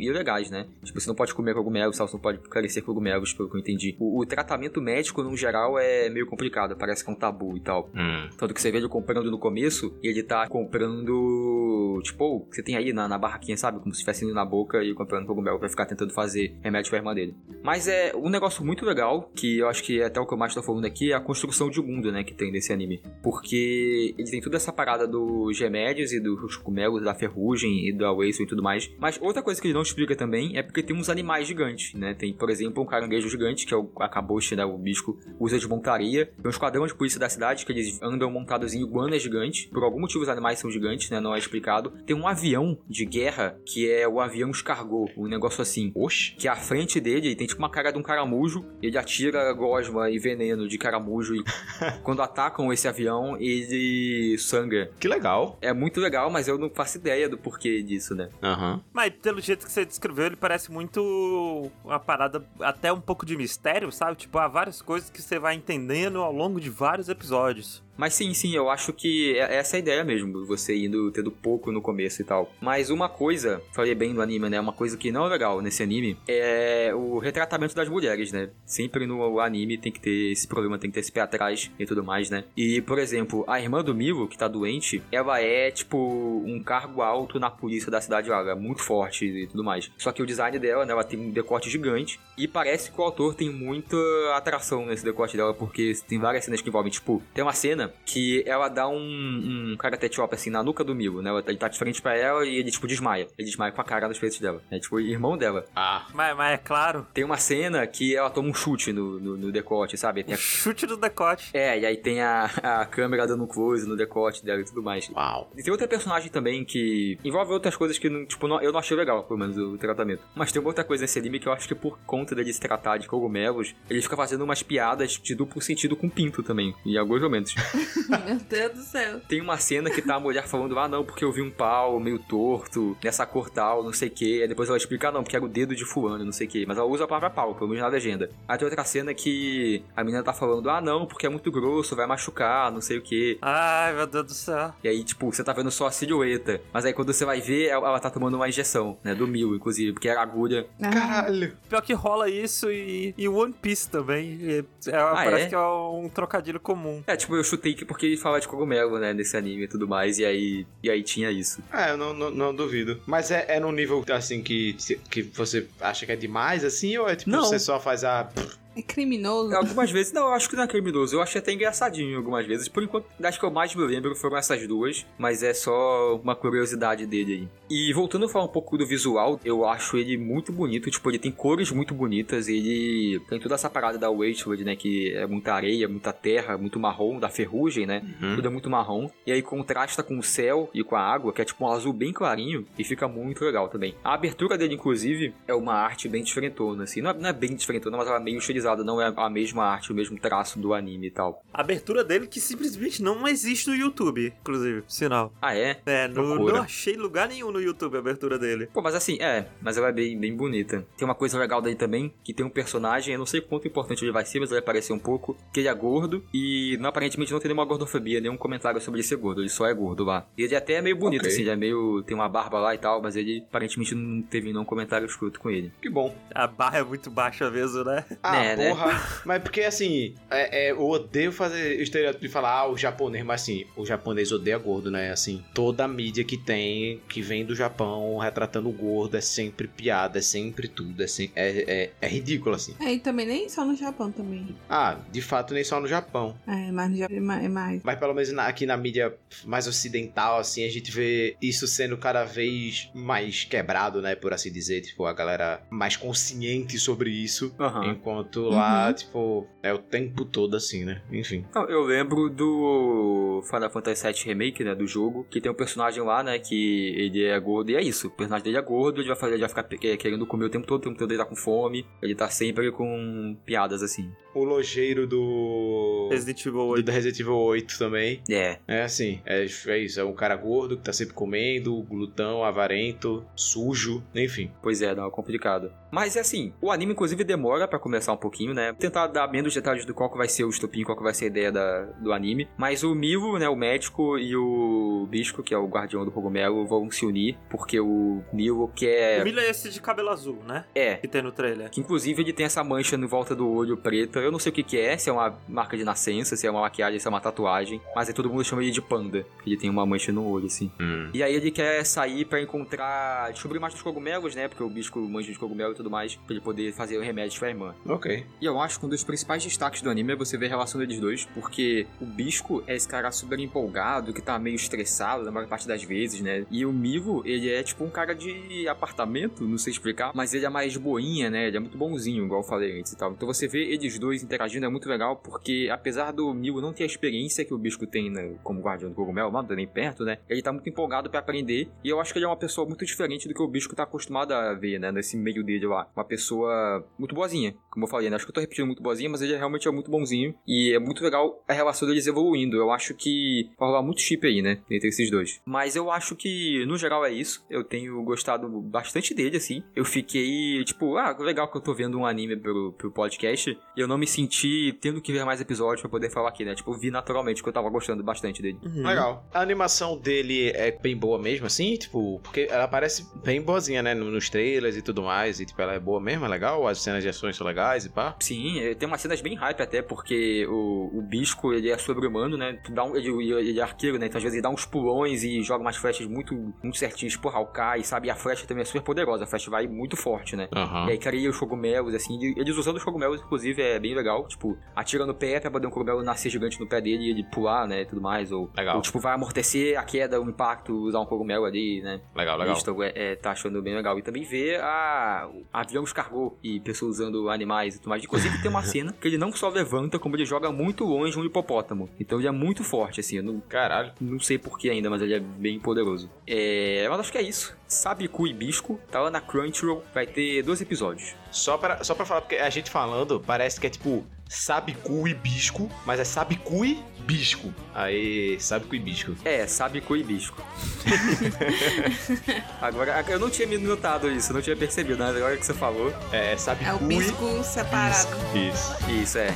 [0.01, 0.67] ilegais, né?
[0.83, 3.97] Tipo, você não pode comer cogumelos, você não pode crescer cogumelos, pelo que eu entendi.
[3.99, 7.61] O, o, tratamento médico, no geral, é meio complicado, parece que é um tabu e
[7.61, 7.91] tal.
[7.95, 8.29] Hum.
[8.37, 12.77] Tanto que você vê ele comprando no começo, e ele tá comprando, tipo, você tem
[12.77, 13.79] aí na, na barraquinha, sabe?
[13.79, 16.99] Como se estivesse indo na boca e comprando cogumelo pra ficar tentando fazer remédio pra
[16.99, 17.35] irmã dele.
[17.63, 20.39] Mas é um negócio muito legal, que eu acho que é até o que eu
[20.39, 23.03] mais tô falando aqui, é a construção de mundo, né, que tem desse anime.
[23.23, 28.07] Porque ele tem toda essa parada dos remédios e dos cogumelos, da ferrugem e do
[28.07, 28.91] Awason e tudo mais.
[28.99, 32.15] Mas outra coisa que ele não explica também é porque tem uns animais gigantes, né?
[32.15, 35.69] Tem, por exemplo, um caranguejo gigante, que é o acaboche, né, o bisco, usa de
[35.69, 36.27] montaria.
[36.27, 39.67] Tem um esquadrão de polícia da cidade, que eles andam montados em iguanas gigantes.
[39.67, 41.93] Por algum motivo os animais são gigantes, né, não é explicado.
[42.07, 45.93] Tem um avião de guerra, que é o avião escargot, um negócio assim.
[45.95, 46.35] Oxe.
[46.37, 50.19] Que à frente dele tem tipo uma cara de um caramujo, ele atira gosma e
[50.19, 51.45] veneno de caramujo e
[52.03, 54.91] quando atacam esse avião, ele sangra.
[54.99, 55.59] Que legal.
[55.61, 58.29] É muito legal, mas eu não faço ideia do porquê disso, né?
[58.43, 58.83] Aham.
[58.93, 63.37] Mas pelo jeito que você descreveu, ele parece muito uma parada até um pouco de
[63.37, 64.17] mistério, sabe?
[64.17, 67.86] Tipo, há várias coisas que você vai entendendo ao longo de vários episódios.
[67.97, 71.31] Mas sim, sim, eu acho que é essa é a ideia mesmo, você indo tendo
[71.31, 72.53] pouco no começo e tal.
[72.61, 74.61] Mas uma coisa, falei bem no anime, né?
[74.61, 78.51] Uma coisa que não é legal nesse anime é o retratamento das mulheres, né?
[78.65, 81.87] Sempre no anime tem que ter esse problema, tem que ter esse pé atrás e
[81.87, 82.45] tudo mais, né?
[82.57, 87.03] E, por exemplo, a irmã do Milo, que tá doente, ela é, tipo, um cargo
[87.03, 89.91] alto na polícia da cidade lá, é muito forte e tudo mais.
[89.97, 90.93] Só que o design dela, né?
[90.93, 93.97] Ela tem um decote gigante e parece que o autor tem muita
[94.35, 98.43] atração nesse decote dela, porque tem várias cenas que envolvem, tipo, tem uma cena que
[98.47, 101.31] ela dá um, um karate chop assim na nuca do Milo, né?
[101.47, 103.29] Ele tá de frente pra ela e ele, tipo, desmaia.
[103.39, 104.63] Ele desmaia com a cara nos peitos dela.
[104.71, 105.65] É tipo, irmão dela.
[105.75, 106.07] Ah.
[106.15, 109.53] Mas, mas é claro, Tem uma cena que ela toma um chute no, no, no
[109.53, 110.23] decote, sabe?
[110.25, 111.51] Tem a- chute do decote.
[111.55, 114.83] É, e aí tem a, a câmera dando um close no decote dela e tudo
[114.83, 115.09] mais.
[115.11, 115.51] Uau.
[115.57, 118.79] E tem outra personagem também que envolve outras coisas que, não- tipo, não- eu não
[118.81, 120.23] achei legal, pelo menos, o tratamento.
[120.35, 122.61] Mas tem uma outra coisa nesse anime que eu acho que por conta dele se
[122.61, 126.97] tratar de cogumelos, ele fica fazendo umas piadas de duplo sentido com pinto também, em
[126.97, 127.55] alguns momentos.
[128.27, 129.21] Meu Deus do céu.
[129.29, 131.99] Tem uma cena que tá a mulher falando, ah não, porque eu vi um pau
[132.01, 134.43] meio torto, nessa cor tal, não sei o que.
[134.43, 136.51] Aí depois ela explica, ah não, porque era o dedo de fulano, não sei o
[136.51, 136.67] que.
[136.67, 138.31] Mas ela usa a palavra pau, pelo menos na legenda.
[138.49, 141.97] Aí tem outra cena que a menina tá falando, ah não, porque é muito grosso,
[141.97, 143.39] vai machucar, não sei o que.
[143.43, 144.73] Ai, meu Deus do céu.
[144.83, 146.61] E aí, tipo, você tá vendo só a silhueta.
[146.73, 149.15] Mas aí quando você vai ver, ela tá tomando uma injeção, né?
[149.15, 150.67] Do mil, inclusive, porque era agulha.
[150.81, 151.57] Ah, Caralho.
[151.69, 154.39] Pior que rola isso e, e One Piece também.
[154.41, 155.49] E é- parece é?
[155.49, 157.03] que é um trocadilho comum.
[157.07, 159.13] É, tipo, eu chutei que porque ele fala de cogumelo, né?
[159.13, 160.19] Nesse anime e tudo mais.
[160.19, 161.63] E aí, e aí tinha isso.
[161.73, 163.01] É, eu não, não, não duvido.
[163.07, 164.77] Mas é, é num nível, assim, que,
[165.11, 166.97] que você acha que é demais, assim?
[166.97, 167.45] Ou é tipo, Não.
[167.45, 168.29] você só faz a...
[168.77, 169.55] É criminoso.
[169.57, 171.17] Algumas vezes, não, eu acho que não é criminoso.
[171.17, 172.69] Eu achei até engraçadinho algumas vezes.
[172.69, 175.07] Por enquanto, das que eu mais me lembro foram essas duas.
[175.19, 177.49] Mas é só uma curiosidade dele aí.
[177.71, 180.91] E voltando a falar um pouco do visual, eu acho ele muito bonito.
[180.91, 182.49] Tipo, ele tem cores muito bonitas.
[182.49, 184.77] Ele tem toda essa parada da Wasteland, né?
[184.77, 188.03] Que é muita areia, muita terra, muito marrom, da ferrugem, né?
[188.21, 188.37] Uhum.
[188.37, 189.09] Tudo é muito marrom.
[189.27, 191.95] E aí contrasta com o céu e com a água, que é tipo um azul
[191.95, 192.67] bem clarinho.
[192.79, 193.95] E fica muito legal também.
[194.05, 197.01] A abertura dele, inclusive, é uma arte bem diferentona, assim.
[197.01, 198.66] Não é, não é bem diferentona, mas ela é meio estilizada.
[198.85, 201.43] Não é a mesma arte, o mesmo traço do anime e tal.
[201.53, 205.33] A abertura dele que simplesmente não existe no YouTube, inclusive, sinal.
[205.41, 205.81] Ah, é?
[205.87, 208.67] É, no, não achei lugar nenhum no YouTube a abertura dele.
[208.73, 210.85] Pô, mas assim, é, mas ela é bem, bem bonita.
[210.97, 214.05] Tem uma coisa legal dele também, que tem um personagem, eu não sei quanto importante
[214.05, 216.89] ele vai ser, mas ele vai aparecer um pouco, que ele é gordo e não,
[216.89, 220.05] aparentemente não tem nenhuma gordofobia, nenhum comentário sobre ele ser gordo, ele só é gordo
[220.05, 220.27] lá.
[220.37, 221.33] E ele até é meio bonito, Ok.
[221.33, 222.03] assim, ele é meio.
[222.03, 225.51] tem uma barba lá e tal, mas ele aparentemente não teve nenhum comentário escroto com
[225.51, 225.73] ele.
[225.81, 226.15] Que bom.
[226.35, 228.05] A barra é muito baixa mesmo, né?
[228.23, 228.69] Ah, né, né?
[228.71, 232.77] Porra, mas porque assim, é, é, eu odeio fazer o estereótipo de falar, ah, o
[232.77, 235.11] japonês, mas assim, o japonês odeia gordo, né?
[235.11, 239.67] Assim, toda a mídia que tem, que vem do Japão, retratando o gordo, é sempre
[239.69, 242.75] piada, é sempre tudo, é, sem- é, é, é ridículo, assim.
[242.81, 244.47] É, e também nem só no Japão também.
[244.69, 246.37] Ah, de fato, nem só no Japão.
[246.47, 247.81] É, mas no Japão é mais- é mais.
[247.85, 249.15] Mas pelo menos na- aqui na mídia
[249.45, 254.15] mais ocidental, assim, a gente vê isso sendo cada vez mais quebrado, né?
[254.15, 254.81] Por assim dizer.
[254.81, 257.55] Tipo, a galera mais consciente sobre isso.
[257.59, 257.91] Aham.
[257.93, 258.93] Enquanto lá, Uhum.
[258.95, 261.03] tipo, é o tempo todo assim, né?
[261.13, 261.45] Enfim.
[261.69, 266.23] Eu lembro do Final Fantasy VII Remake, né, do jogo, que tem um personagem lá,
[266.23, 269.17] né, que ele é gordo, e é isso, o personagem dele é gordo, ele vai,
[269.17, 271.25] fazer, ele vai ficar que- querendo comer o tempo todo, o tempo todo ele tá
[271.25, 274.11] com fome, ele tá sempre com piadas assim.
[274.35, 276.09] O lojeiro do.
[276.11, 276.91] Resident Evil do 8.
[276.91, 278.21] Resident Evil 8 também.
[278.31, 279.99] É, É assim, é, é isso.
[279.99, 284.51] É um cara gordo que tá sempre comendo, glutão, avarento, sujo, enfim.
[284.63, 285.73] pois é, não, é complicado.
[285.91, 289.55] Mas é assim, o anime inclusive demora pra começar um pouquinho, né, tentar dar menos
[289.55, 291.85] detalhes do qual que vai ser o estopim, qual que vai ser a ideia da,
[292.01, 296.05] do anime, mas o Milo, né, o médico, e o Bisco, que é o guardião
[296.05, 299.21] do cogumelo, vão se unir, porque o Milo quer...
[299.21, 300.65] O Mila é esse de cabelo azul, né?
[300.75, 301.71] É, Que tem no trailer.
[301.71, 304.19] Que inclusive ele tem essa mancha no volta do olho preta.
[304.19, 306.51] Eu não sei o que, que é, se é uma marca de nascença, se é
[306.51, 307.81] uma maquiagem, se é uma tatuagem.
[307.95, 309.25] Mas aí todo mundo chama ele de panda.
[309.43, 310.71] que Ele tem uma mancha no olho, assim.
[311.13, 313.31] E aí ele quer sair pra encontrar.
[313.33, 314.49] descobrir mais dos cogumelos, né?
[314.49, 316.15] Porque o bicho manja de cogumelo e tudo mais.
[316.17, 317.75] Pra ele poder fazer o remédio pra irmã.
[317.89, 318.16] Ok.
[318.41, 320.81] E eu acho que um dos principais destaques do anime é você ver a relação
[320.81, 325.31] deles dois, porque o Bisco é esse cara super empolgado, que tá meio estressado na
[325.31, 326.47] maior parte das vezes, né?
[326.51, 330.47] E o Mivo, ele é tipo um cara de apartamento, não sei explicar, mas ele
[330.47, 331.49] é mais boinha, né?
[331.49, 333.13] Ele é muito bonzinho, igual eu falei antes e tal.
[333.13, 336.85] Então você vê eles dois interagindo é muito legal, porque apesar do Mivo não ter
[336.85, 340.19] a experiência que o Bisco tem né, como guardião do cogumelo, nada nem perto, né?
[340.29, 342.85] Ele tá muito empolgado pra aprender, e eu acho que ele é uma pessoa muito
[342.85, 344.91] diferente do que o Bisco tá acostumado a ver, né?
[344.93, 345.89] Nesse meio dele lá.
[345.95, 348.17] Uma pessoa muito boazinha, como eu falei, né?
[348.17, 350.35] Acho que eu tô repetindo muito boazinha, mas ele realmente é muito bonzinho.
[350.47, 352.57] E é muito legal a relação deles evoluindo.
[352.57, 354.59] Eu acho que vai rolar muito chip aí, né?
[354.71, 355.41] Entre esses dois.
[355.45, 357.45] Mas eu acho que, no geral, é isso.
[357.51, 359.63] Eu tenho gostado bastante dele, assim.
[359.75, 363.51] Eu fiquei, tipo, ah, legal que eu tô vendo um anime pelo, pelo podcast.
[363.77, 366.55] E eu não me senti tendo que ver mais episódios pra poder falar aqui, né?
[366.55, 368.59] Tipo, eu vi naturalmente que eu tava gostando bastante dele.
[368.65, 368.87] Uhum.
[368.87, 369.27] Legal.
[369.33, 371.77] A animação dele é bem boa mesmo, assim?
[371.77, 373.95] Tipo, porque ela parece bem boazinha, né?
[373.95, 375.41] no- Nos trailers e tudo mais.
[375.41, 376.67] E, tipo, ela é boa mesmo, é legal?
[376.67, 378.15] As cenas de ações são legais e pá?
[378.21, 382.37] Sim, é, tem umas cenas bem hype até, porque o, o Bisco, ele é sobre-humano,
[382.37, 382.59] né?
[382.69, 384.07] Dá um- ele, ele é arqueiro, né?
[384.07, 387.35] Então às vezes ele dá uns pulões e joga umas flechas muito, muito certinhas por
[387.35, 388.09] Hawkeye, sabe?
[388.09, 390.49] E a flecha também é super poderosa, a flecha vai muito forte, né?
[390.55, 390.87] Aham.
[390.89, 394.29] E aí cria os cogumelos, assim, eles usando os cogumelos, inclusive, é bem legal.
[394.29, 397.25] Tipo, atira no pé pra poder um cogumelo nascer gigante no pé dele e ele
[397.25, 398.31] pular, né, e tudo mais.
[398.31, 398.77] Ou, Legal.
[398.77, 402.01] ou, tipo, vai amortecer a queda, o impacto, usar um cogumelo ali, né.
[402.15, 402.57] Legal, legal.
[402.57, 403.99] Isso é, é, tá achando bem legal.
[403.99, 408.03] E também ver a avião escargou e pessoas usando animais e tudo mais.
[408.03, 411.25] Inclusive tem uma cena que ele não só levanta, como ele joga muito longe um
[411.25, 411.89] hipopótamo.
[411.99, 413.17] Então ele é muito forte, assim.
[413.17, 413.93] Eu não, Caralho.
[414.01, 416.11] não sei porquê ainda, mas ele é bem poderoso.
[416.27, 417.57] É, mas acho que é isso.
[417.67, 421.15] Sabicu e Bisco, tá lá na Crunchyroll, vai ter dois episódios.
[421.31, 425.15] Só pra, só pra falar, porque a gente falando, parece que é tipo sabicu e
[425.15, 427.53] bisco, mas é sabicu e bisco.
[427.75, 429.17] Aí, sabicu e bisco.
[429.25, 430.43] É, Sabicu e Bisco.
[432.61, 435.93] agora, eu não tinha me notado isso, não tinha percebido, mas agora que você falou,
[436.13, 438.09] É, é sabicu É o e bisco separado.
[438.35, 438.91] Isso.
[438.91, 439.35] isso é.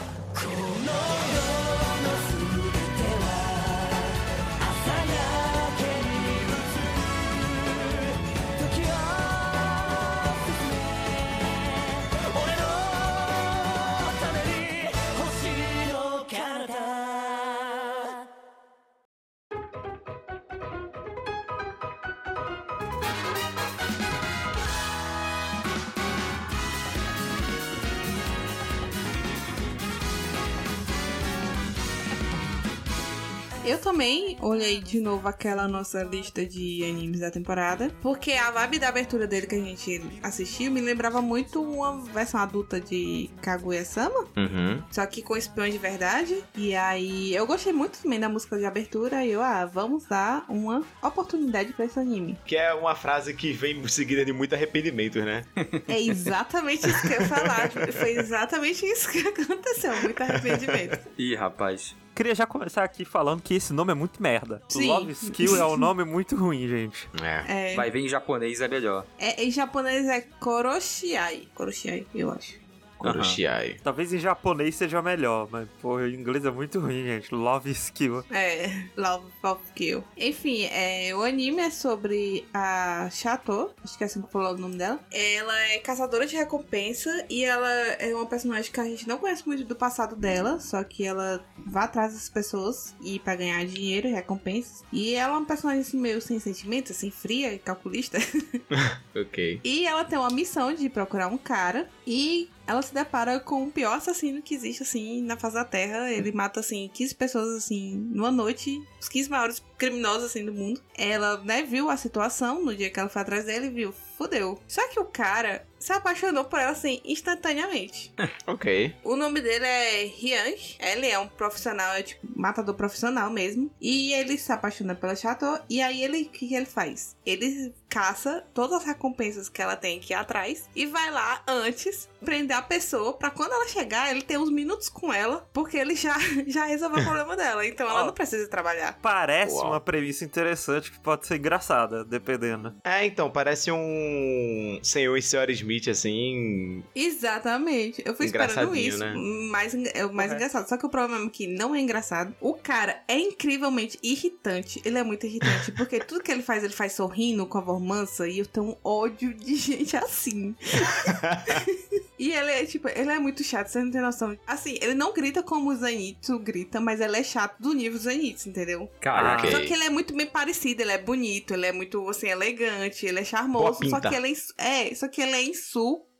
[33.64, 38.78] Eu também olhei de novo aquela nossa lista de animes da temporada, porque a vibe
[38.78, 44.24] da abertura dele que a gente assistiu me lembrava muito uma versão adulta de Kaguya-sama,
[44.36, 44.82] Uhum.
[44.90, 46.42] só que com espiões de verdade.
[46.56, 50.44] E aí eu gostei muito também da música de abertura e eu, ah, vamos dar
[50.48, 52.38] uma oportunidade pra esse anime.
[52.46, 55.44] Que é uma frase que vem seguida de muito arrependimento, né?
[55.86, 57.70] É exatamente isso que eu ia falar.
[57.92, 60.98] Foi exatamente isso que aconteceu, muito arrependimento.
[61.18, 61.94] Ih, rapaz.
[62.20, 64.60] Queria já começar aqui falando que esse nome é muito merda.
[64.68, 64.88] Sim.
[64.88, 67.08] Love Skill é um nome muito ruim, gente.
[67.22, 67.70] É.
[67.72, 69.06] É, Vai ver em japonês é melhor.
[69.18, 71.48] é- em japonês é Koroshiai.
[71.54, 72.59] Koroshiai, eu acho.
[73.00, 73.76] Kuroshiai.
[73.82, 77.34] Talvez em japonês seja melhor, mas, pô, em inglês é muito ruim, gente.
[77.34, 78.24] Love Skill.
[78.30, 80.04] É, Love of Kill.
[80.16, 84.58] Enfim, é, o anime é sobre a Chateau, acho que é assim que falou o
[84.58, 85.00] nome dela.
[85.10, 89.46] Ela é caçadora de recompensa e ela é uma personagem que a gente não conhece
[89.46, 94.08] muito do passado dela, só que ela vai atrás das pessoas e para ganhar dinheiro
[94.08, 94.84] e recompensas.
[94.92, 98.18] E ela é uma personagem assim meio sem sentimentos, assim, fria e calculista.
[99.14, 99.60] Ok.
[99.64, 103.70] E ela tem uma missão de procurar um cara e ela se depara com o
[103.70, 106.10] pior assassino que existe, assim, na face da Terra.
[106.10, 108.80] Ele mata, assim, 15 pessoas, assim, numa noite.
[109.00, 110.80] Os 15 maiores criminosos, assim, do mundo.
[110.96, 114.60] Ela, né, viu a situação no dia que ela foi atrás dele e viu, fudeu.
[114.68, 118.12] Só que o cara se apaixonou por ela, assim, instantaneamente.
[118.46, 118.94] Ok.
[119.04, 120.54] O nome dele é Rian.
[120.80, 123.70] Ele é um profissional, é tipo matador profissional mesmo.
[123.80, 125.58] E ele se apaixona pela Chateau.
[125.68, 127.16] E aí ele, o que, que ele faz?
[127.24, 132.56] Ele caça todas as recompensas que ela tem ir atrás e vai lá antes prender
[132.56, 136.16] a pessoa pra quando ela chegar, ele ter uns minutos com ela, porque ele já,
[136.46, 137.66] já resolveu o problema dela.
[137.66, 138.06] Então ela Ó.
[138.06, 138.98] não precisa trabalhar.
[139.00, 139.68] Parece Uau.
[139.68, 142.74] uma premissa interessante que pode ser engraçada, dependendo.
[142.84, 146.82] É, então, parece um senhor e senhora Smith, assim.
[146.94, 148.02] Exatamente.
[148.04, 148.98] Eu fui esperando isso.
[148.98, 149.14] né?
[149.50, 150.34] Mais, en- é o mais Correto.
[150.34, 150.68] engraçado.
[150.68, 152.34] Só que o problema é que não é engraçado.
[152.40, 154.80] O cara é incrivelmente irritante.
[154.84, 155.70] Ele é muito irritante.
[155.72, 158.26] Porque tudo que ele faz, ele faz sorrindo com a voz mansa.
[158.28, 160.54] E eu tenho um ódio de gente assim.
[162.20, 164.36] e ele é, tipo, ele é muito chato, você não tem noção.
[164.46, 168.50] Assim, ele não grita como o Zenitsu grita, mas ele é chato do nível Zenitsu,
[168.50, 168.90] entendeu?
[169.00, 169.38] Caraca.
[169.38, 169.50] Ok.
[169.50, 173.06] Só que ele é muito bem parecido, ele é bonito, ele é muito, assim, elegante,
[173.06, 175.42] ele é charmoso, só que ele é, é, só que ele é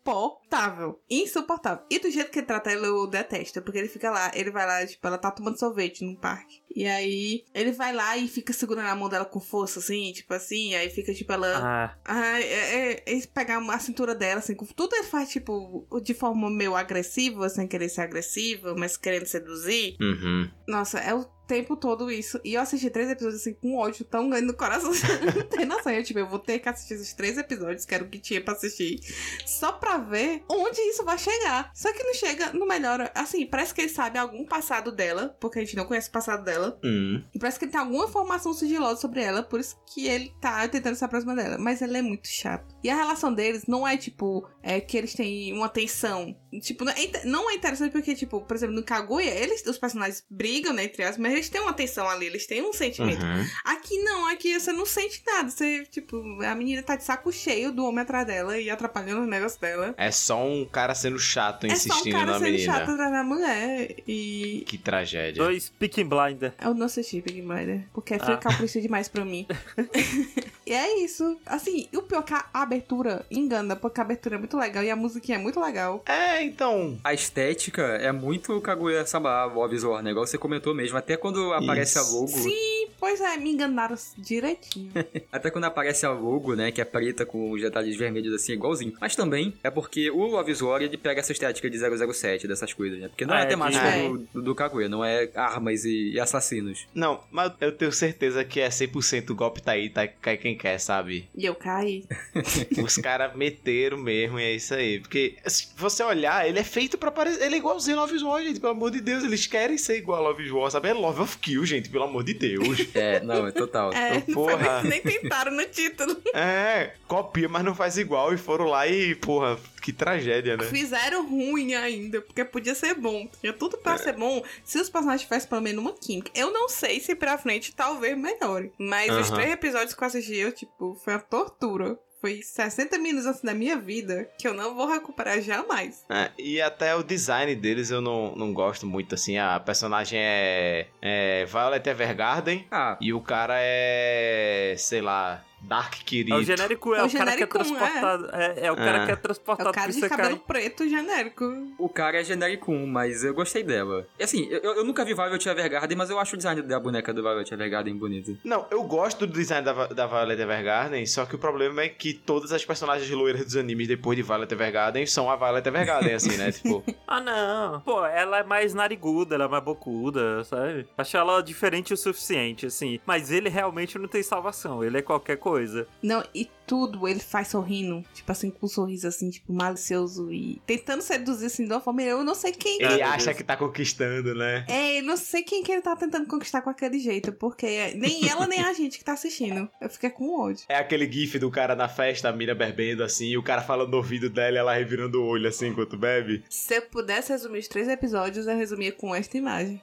[0.01, 1.01] insuportável.
[1.11, 1.85] Insuportável.
[1.91, 4.67] E do jeito que ele trata ela, eu detesto, porque ele fica lá, ele vai
[4.67, 6.63] lá, tipo, ela tá tomando sorvete num parque.
[6.75, 10.33] E aí, ele vai lá e fica segurando a mão dela com força, assim, tipo
[10.33, 11.59] assim, aí fica, tipo, ela...
[11.59, 15.87] Ah, Ah, é, é, é pegar a cintura dela, assim, com tudo ele faz, tipo,
[16.03, 19.97] de forma meio agressiva, sem querer ser agressiva, mas querendo seduzir.
[20.01, 20.51] Uhum.
[20.67, 22.41] Nossa, é o tempo todo isso.
[22.45, 24.93] E eu assisti três episódios, assim, com ódio tão grande no coração.
[25.35, 25.93] Não tem noção.
[25.93, 28.41] Eu, tipo, eu vou ter que assistir esses três episódios, que era o que tinha
[28.41, 29.01] pra assistir,
[29.45, 31.73] só pra ver onde isso vai chegar.
[31.75, 33.11] Só que não chega, não melhora.
[33.17, 36.45] Assim, parece que ele sabe algum passado dela, porque a gente não conhece o passado
[36.45, 36.79] dela.
[36.85, 37.21] Hum.
[37.35, 40.69] E parece que ele tem alguma informação sigilosa sobre ela, por isso que ele tá
[40.69, 41.59] tentando se aproximar dela.
[41.59, 42.77] Mas ele é muito chato.
[42.85, 46.37] E a relação deles não é, tipo, é que eles têm uma tensão.
[46.61, 50.25] Tipo, não é, não é interessante porque, tipo, por exemplo, no Kaguya, eles, os personagens
[50.31, 53.23] brigam, né, entre aspas, mas eles têm uma tensão ali, eles têm um sentimento.
[53.25, 53.47] Uhum.
[53.65, 55.51] Aqui não, aqui você não sente nada.
[55.51, 59.29] Você, tipo, a menina tá de saco cheio do homem atrás dela e atrapalhando os
[59.29, 59.95] negócios dela.
[59.97, 62.73] É só um cara sendo chato É só um insistindo cara na sendo menina.
[62.73, 63.97] chato atrás da mulher.
[64.07, 64.65] E.
[64.67, 65.43] Que tragédia.
[65.43, 66.53] dois Picking Blinder.
[66.63, 68.37] Eu não assisti Big Brother, porque é Ah.
[68.37, 69.47] capricho demais pra mim.
[70.71, 71.37] e é isso.
[71.45, 74.85] Assim, e o pior é que a abertura engana, porque a abertura é muito legal
[74.85, 76.01] e a musiquinha é muito legal.
[76.07, 76.97] É, então.
[77.03, 80.13] A estética é muito Kaguya-sama, o visual, né?
[80.13, 80.97] Igual você comentou mesmo.
[80.97, 82.15] Até quando aparece a Isso.
[82.15, 82.29] logo...
[82.29, 84.93] Sim, pois é, me enganaram direitinho.
[85.33, 86.71] Até quando aparece a logo, né?
[86.71, 88.93] Que é preta com os detalhes vermelhos assim, igualzinho.
[89.01, 93.09] Mas também é porque o Avisor ele pega essa estética de 007, dessas coisas, né?
[93.09, 95.85] Porque não Ah, é é a temática de- do, do, do Kaguya, não é armas
[95.85, 96.87] e, e assassinos.
[96.95, 100.79] Não, mas eu tenho certeza que é 100% golpe tá aí, tá, cai quem quer,
[100.79, 101.29] sabe?
[101.35, 102.05] e eu caí.
[102.85, 105.01] Os caras meteram mesmo e é isso aí.
[105.01, 107.45] Porque se você olhar, ele é feito pra parecer.
[107.45, 109.25] Ele é igualzinho ao Love is War, gente, pelo amor de Deus.
[109.25, 110.89] Eles querem ser igual ao Love is War, sabe?
[110.89, 112.79] É Love of Kill, gente, pelo amor de Deus.
[112.95, 113.93] É, não, é total.
[113.93, 114.83] É, foi Porra.
[114.83, 116.17] nem, nem tentaram no título.
[116.35, 118.33] é, copia, mas não faz igual.
[118.33, 120.65] E foram lá e, porra, que tragédia, né?
[120.65, 123.29] Fizeram ruim ainda, porque podia ser bom.
[123.41, 126.31] Tinha tudo pra ser bom se os personagens tivessem pelo menos uma química.
[126.35, 128.73] Eu não sei se pra frente talvez melhore.
[128.79, 129.35] Mas os Aham.
[129.37, 131.99] três episódios que eu assisti, eu, tipo, foi uma tortura.
[132.21, 136.05] Foi 60 minutos assim da minha vida que eu não vou recuperar jamais.
[136.11, 139.39] É, e até o design deles eu não, não gosto muito, assim.
[139.39, 146.35] A personagem é, é Violet Evergarden Ah, e o cara é, sei lá, Dark Kirito.
[146.35, 147.47] É o genérico, é, É o o, cara que é é.
[147.47, 148.31] transportado.
[148.33, 149.05] É, é o cara É.
[149.05, 151.45] que é É transportado o cara de cabelo preto genérico.
[151.79, 154.07] o cara é genérico 1, mas eu gostei dela.
[154.19, 157.13] E assim, eu, eu nunca vi Violet Evergarden, mas eu acho o design da boneca
[157.13, 158.37] do Violet Evergarden bonito.
[158.45, 162.15] Não, eu gosto do design da, da Violet Evergarden, só que o problema é que
[162.15, 166.37] todas as personagens loiras dos animes depois de Violet Evergarden são a Violet Evergarden, assim,
[166.37, 166.51] né?
[166.61, 167.81] Tipo, Ah, não.
[167.81, 170.87] Pô, ela é mais nariguda, ela é mais bocuda, sabe?
[170.97, 172.99] Acho ela diferente o suficiente, assim.
[173.07, 174.83] Mas ele realmente não tem salvação.
[174.85, 175.50] Ele é qualquer coisa.
[175.51, 175.87] Coisa.
[176.03, 180.63] Não, e tudo ele faz sorrindo, tipo assim, com um sorriso assim, tipo, malicioso e
[180.65, 182.01] tentando seduzir assim de uma forma.
[182.03, 182.81] Eu não sei quem.
[182.81, 183.37] Ele acha Deus.
[183.39, 184.65] que tá conquistando, né?
[184.69, 188.29] É, eu não sei quem que ele tá tentando conquistar com aquele jeito, porque nem
[188.29, 189.69] ela nem a gente que tá assistindo.
[189.81, 190.65] Eu fiquei com ódio.
[190.69, 193.91] É aquele gif do cara na festa, a mina bebendo assim, e o cara falando
[193.91, 196.45] no ouvido dela e ela revirando o olho assim enquanto bebe.
[196.49, 199.83] Se eu pudesse resumir os três episódios, eu resumia com esta imagem.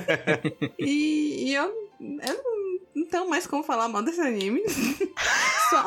[0.78, 1.64] e, e eu,
[2.00, 2.69] eu não,
[3.10, 4.62] tenho mais como falar mal desse anime.
[5.70, 5.84] só,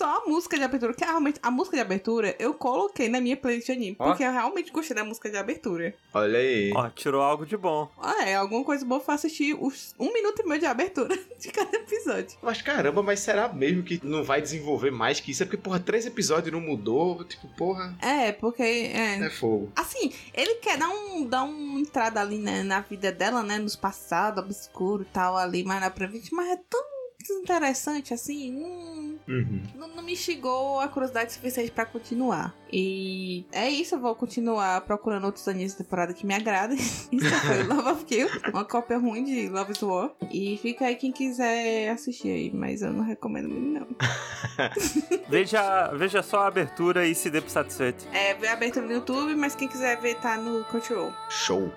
[0.00, 3.36] só a música de abertura, que realmente a música de abertura eu coloquei na minha
[3.36, 4.06] playlist de anime, Ó.
[4.06, 5.94] porque eu realmente gostei da música de abertura.
[6.14, 6.72] Olha aí.
[6.74, 7.86] Ó, tirou algo de bom.
[7.98, 11.52] Ah, é, alguma coisa boa foi assistir os um minuto e meio de abertura de
[11.52, 12.38] cada episódio.
[12.40, 15.42] Mas caramba, mas será mesmo que não vai desenvolver mais que isso?
[15.42, 17.22] É porque, porra, três episódios e não mudou.
[17.24, 18.62] Tipo, porra, É, porque.
[18.62, 19.70] É, é fogo.
[19.76, 23.58] Assim, ele quer dar, um, dar uma entrada ali né, na vida dela, né?
[23.58, 28.54] Nos passados, obscuro e tal, ali mais na frente, mas é tão desinteressante assim.
[28.56, 29.62] hum, Uhum.
[29.76, 32.52] não, não me instigou a curiosidade suficiente pra continuar.
[32.72, 36.76] E é isso, eu vou continuar procurando outros animes da temporada que me agradem.
[37.12, 40.10] Isso foi Love of Kill, uma cópia ruim de Love is War.
[40.32, 43.86] E fica aí quem quiser assistir aí, mas eu não recomendo muito, não.
[45.28, 48.04] Veja, veja só a abertura e se dê por satisfeito.
[48.12, 51.12] É, vê a abertura no YouTube, mas quem quiser ver tá no Crunchyroll.
[51.28, 51.70] Show.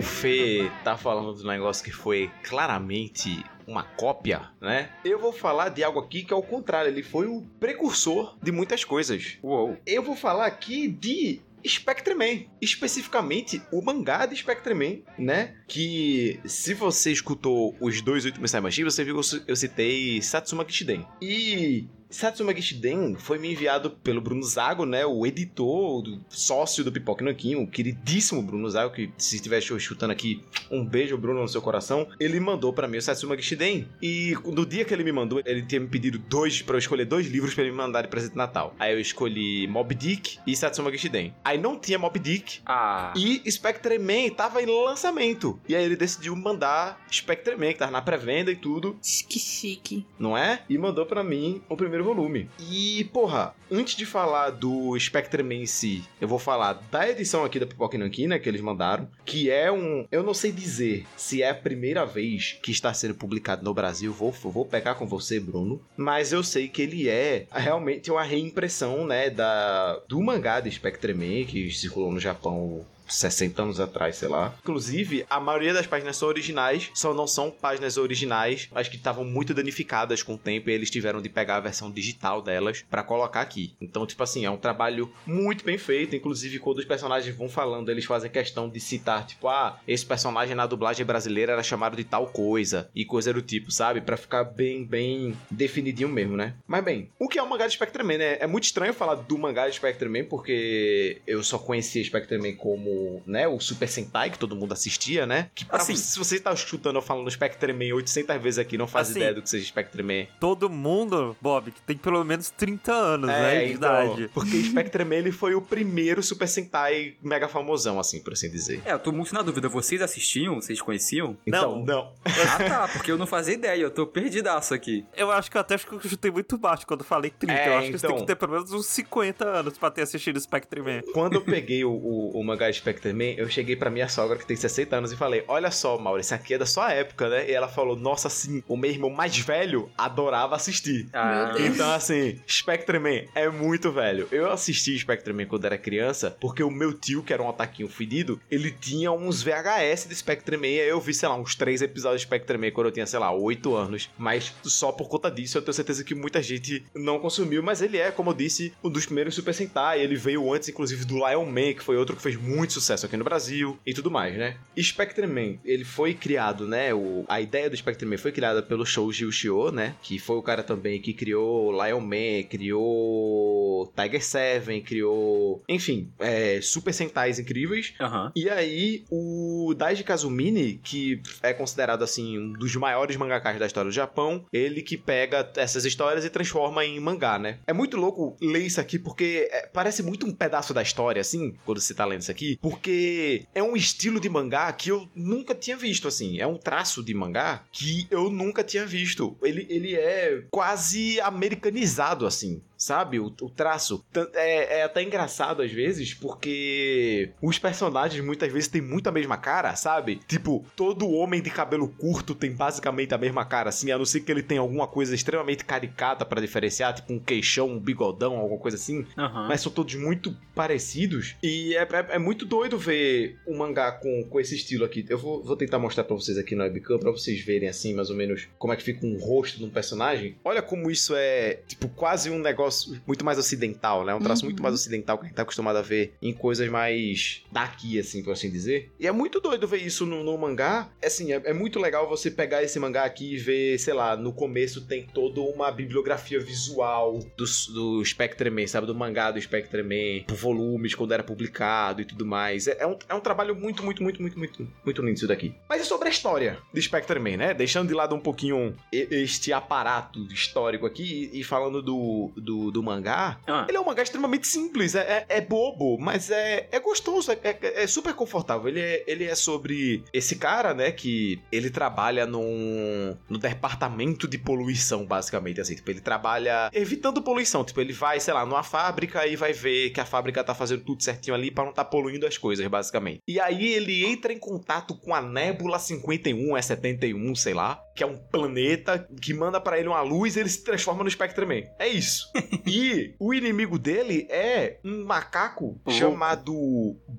[0.00, 4.90] O Fê tá falando do negócio que foi claramente uma cópia, né?
[5.04, 8.50] Eu vou falar de algo aqui que é o contrário, ele foi o precursor de
[8.50, 9.36] muitas coisas.
[9.42, 9.76] Uou.
[9.86, 15.56] Eu vou falar aqui de Spectre Man, especificamente o mangá de Spectre Man, né?
[15.68, 20.64] Que se você escutou os dois últimos Saimashi, você viu que eu- eu citei Satsuma
[20.64, 21.06] Kishiden.
[21.20, 25.06] E Satsuma Kishiden foi me enviado pelo Bruno Zago, né?
[25.06, 30.10] O editor, do sócio do Pipoque Nanquinho, o queridíssimo Bruno Zago, que se estiver escutando
[30.10, 32.08] aqui, um beijo, Bruno, no seu coração.
[32.18, 33.88] Ele mandou pra mim o Satsuma Kishiden.
[34.02, 37.04] E no dia que ele me mandou, ele tinha me pedido dois, pra eu escolher
[37.04, 38.74] dois livros pra ele me mandar de presente de Natal.
[38.78, 41.32] Aí eu escolhi Mob Dick e Satsuma Kishiden.
[41.44, 43.12] Aí não tinha Mob Dick, Ah.
[43.16, 45.58] e Spectre Man tava em lançamento.
[45.68, 50.04] E aí ele decidiu mandar Spectre Man, que tava na pré-venda e tudo, Que chique.
[50.18, 50.62] não é?
[50.68, 52.48] E mandou pra mim o primeiro volume.
[52.58, 57.44] E, porra, antes de falar do Spectre Man em si, eu vou falar da edição
[57.44, 60.06] aqui da Pipoca né, que eles mandaram, que é um...
[60.10, 64.12] Eu não sei dizer se é a primeira vez que está sendo publicado no Brasil,
[64.12, 69.06] vou, vou pegar com você, Bruno, mas eu sei que ele é realmente uma reimpressão,
[69.06, 74.28] né, da, do mangá de Spectre Man, que circulou no Japão 60 anos atrás, sei
[74.28, 74.54] lá.
[74.62, 79.24] Inclusive, a maioria das páginas são originais, só não são páginas originais, mas que estavam
[79.24, 83.02] muito danificadas com o tempo e eles tiveram de pegar a versão digital delas pra
[83.02, 83.74] colocar aqui.
[83.80, 86.14] Então, tipo assim, é um trabalho muito bem feito.
[86.16, 90.54] Inclusive, quando os personagens vão falando, eles fazem questão de citar, tipo, ah, esse personagem
[90.54, 94.00] na dublagem brasileira era chamado de tal coisa e coisa do tipo, sabe?
[94.00, 96.54] Pra ficar bem, bem definidinho mesmo, né?
[96.66, 98.38] Mas bem, o que é o mangá de Spectre Man, né?
[98.40, 102.54] É muito estranho falar do mangá de Spectre Man porque eu só conhecia Spectre Man
[103.00, 105.50] como, né, o Super Sentai que todo mundo assistia, né?
[105.54, 108.76] Que pra Assim- você- se você tá escutando eu falando Spectre Man 800 vezes aqui,
[108.76, 110.26] não faz Assim, ideia do que seja Spectre Man.
[110.38, 113.64] Todo mundo, Bob, que tem pelo menos 30 anos, né?
[113.66, 114.30] De então, idade.
[114.34, 118.82] porque Spectre Man ele foi o primeiro Super Sentai mega famosão, assim, por assim dizer.
[118.84, 119.68] É, eu tô muito na dúvida.
[119.68, 120.56] Vocês assistiam?
[120.60, 121.36] Vocês conheciam?
[121.46, 121.84] Então, Não.
[121.84, 122.12] não.
[122.24, 122.88] Ah, tá.
[122.88, 123.80] Porque eu não fazia ideia.
[123.82, 125.04] Eu tô perdidaço aqui.
[125.16, 127.52] Eu acho que eu até acho que eu chutei muito baixo quando falei 30.
[127.60, 128.26] É, eu acho que você tem então.
[128.26, 131.00] que ter pelo menos uns 50 anos pra ter assistido Spectre Man.
[131.12, 132.80] Quando eu peguei o, o, o mangá de
[133.12, 136.20] Man, eu cheguei pra minha sogra, que tem 60 anos, e falei: Olha só, Mauro,
[136.20, 137.48] esse aqui é da sua época, né?
[137.48, 141.08] E ela falou: Nossa, sim, o meu irmão mais velho adorava assistir.
[141.12, 141.54] Ah.
[141.58, 144.28] Então, assim, Spectre Man é muito velho.
[144.30, 147.88] Eu assisti Spectre Man quando era criança, porque o meu tio, que era um ataquinho
[147.88, 151.54] fedido, ele tinha uns VHS de Spectre Man, e aí eu vi, sei lá, uns
[151.54, 154.10] três episódios de Spectre Man quando eu tinha, sei lá, 8 anos.
[154.18, 157.98] Mas só por conta disso, eu tenho certeza que muita gente não consumiu, mas ele
[157.98, 160.00] é, como eu disse, um dos primeiros Super Sentai.
[160.00, 163.16] Ele veio antes, inclusive, do Lion Man, que foi outro que fez muito sucesso aqui
[163.16, 164.56] no Brasil e tudo mais, né?
[164.78, 166.92] Spectreman, ele foi criado, né?
[166.94, 169.94] O, a ideia do Spectreman foi criada pelo Shouji Ushio, né?
[170.02, 175.62] Que foi o cara também que criou Lion Man, criou Tiger Seven, criou...
[175.68, 177.94] Enfim, é, Super Sentais incríveis.
[178.00, 178.32] Aham.
[178.34, 183.90] E aí, o Daiji Kazumini, que é considerado, assim, um dos maiores mangakas da história
[183.90, 187.58] do Japão, ele que pega essas histórias e transforma em mangá, né?
[187.66, 191.54] É muito louco ler isso aqui, porque é, parece muito um pedaço da história, assim,
[191.64, 195.54] quando você tá lendo isso aqui, porque é um estilo de mangá que eu nunca
[195.54, 196.38] tinha visto, assim.
[196.38, 199.36] É um traço de mangá que eu nunca tinha visto.
[199.42, 203.20] Ele, ele é quase americanizado, assim sabe?
[203.20, 204.02] O, o traço.
[204.34, 209.36] É, é até engraçado às vezes, porque os personagens muitas vezes têm muito a mesma
[209.36, 210.20] cara, sabe?
[210.26, 214.20] Tipo, todo homem de cabelo curto tem basicamente a mesma cara, assim, a não ser
[214.20, 218.58] que ele tenha alguma coisa extremamente caricata pra diferenciar, tipo um queixão, um bigodão, alguma
[218.60, 219.06] coisa assim.
[219.18, 219.46] Aham.
[219.48, 221.36] Mas são todos muito parecidos.
[221.42, 225.04] E é, é- é muito doido ver um mangá com, com esse estilo aqui.
[225.08, 228.08] Eu vou, vou tentar mostrar pra vocês aqui no webcam, pra vocês verem assim, mais
[228.10, 230.36] ou menos, como é que fica um rosto de um personagem.
[230.44, 232.69] Olha como isso é, tipo, quase um negócio
[233.06, 234.14] muito mais ocidental, né?
[234.14, 234.50] Um traço Uhum.
[234.50, 238.22] muito mais ocidental que a gente tá acostumado a ver em coisas mais daqui, assim,
[238.22, 238.90] por assim dizer.
[238.98, 240.88] E é muito doido ver isso no, no mangá.
[241.04, 244.32] Assim, é, é muito legal você pegar esse mangá aqui e ver, sei lá, no
[244.32, 247.44] começo tem toda uma bibliografia visual do,
[247.74, 248.86] do Spectreman, sabe?
[248.86, 252.66] Do mangá do Spectreman, por volumes, quando era publicado e tudo mais.
[252.66, 255.54] É, é um, é um trabalho muito, muito, muito, muito, muito, muito lindo isso daqui.
[255.68, 257.54] Mas e sobre a história de Spectreman, né?
[257.54, 262.82] Deixando de lado um pouquinho este aparato histórico aqui e, e falando do, do, do
[262.82, 266.80] mangá, Ah, ele é um mangá extremamente simples, é, é, é bobo, mas é, é
[266.80, 268.66] gostoso, é, é- é super confortável.
[268.66, 274.38] Ele é, ele é sobre esse cara, né, que ele trabalha num, no departamento de
[274.38, 275.76] poluição, basicamente, assim.
[275.76, 277.62] Tipo, ele trabalha evitando poluição.
[277.64, 280.82] Tipo, ele vai, sei lá, numa fábrica e vai ver que a fábrica tá fazendo
[280.82, 283.20] tudo certinho ali pra não tá poluindo as coisas, basicamente.
[283.28, 288.04] E aí ele entra em contato com a Nébula 51, é 71, sei lá, que
[288.04, 291.64] é um planeta que manda pra ele uma luz e ele se transforma no Spectreman.
[291.78, 292.24] É isso.
[292.66, 295.92] E o inimigo dele é um macaco Uhum.
[295.92, 296.52] chamado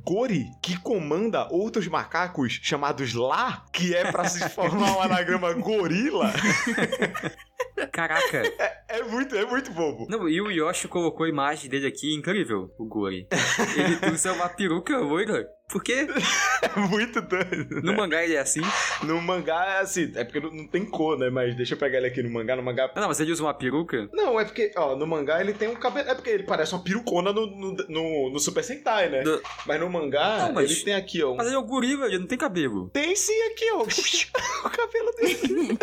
[0.06, 6.32] Gori, que comanda outros macacos chamados Lá, que é pra se formar um anagrama gorila.
[7.92, 8.44] caraca.
[8.88, 10.08] É muito, é muito bobo.
[10.10, 13.28] Não, e o Yoshi colocou a imagem dele aqui, incrível, o Gori.
[13.76, 15.46] Ele usa uma peruca loira.
[15.72, 16.08] Por quê?
[16.62, 17.82] É muito doido.
[17.82, 18.62] No mangá ele é assim?
[19.04, 21.30] No mangá é assim, é porque não tem cor, né?
[21.30, 22.56] Mas deixa eu pegar ele aqui no mangá.
[22.56, 24.08] No mangá Ah, não, mas ele usa uma peruca?
[24.14, 26.08] Não, é porque, ó, no mangá ele tem um cabelo.
[26.10, 29.22] É porque ele parece uma perucona no, no, no, no Super Sentai, né?
[29.24, 31.32] Do- Mas no mangá, Não, mas- ele tem aqui, ó.
[31.34, 32.90] um- Mas ele é o gorila, ele não tem cabelo.
[32.90, 33.82] Tem sim aqui, ó.
[34.66, 35.78] o cabelo dele.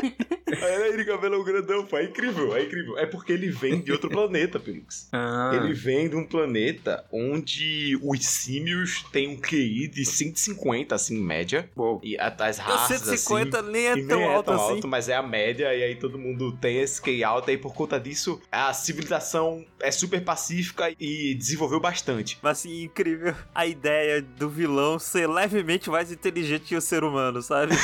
[0.63, 1.99] Olha aí, cabelo grandão, pô.
[1.99, 2.97] É incrível, é incrível.
[2.99, 5.09] É porque ele vem de outro planeta, Pelix.
[5.13, 11.17] Ah, Ele vem de um planeta onde os símios têm um QI de 150, assim,
[11.17, 11.71] em média.
[11.77, 12.01] Uou.
[12.03, 13.71] E as raças, 150 assim...
[13.71, 14.75] nem é tão nem alto é tão assim.
[14.75, 17.75] alto, mas é a média, e aí todo mundo tem esse QI alto, e por
[17.75, 22.39] conta disso, a civilização é super pacífica e desenvolveu bastante.
[22.43, 27.43] Mas assim, incrível a ideia do vilão ser levemente mais inteligente que o ser humano,
[27.43, 27.75] sabe?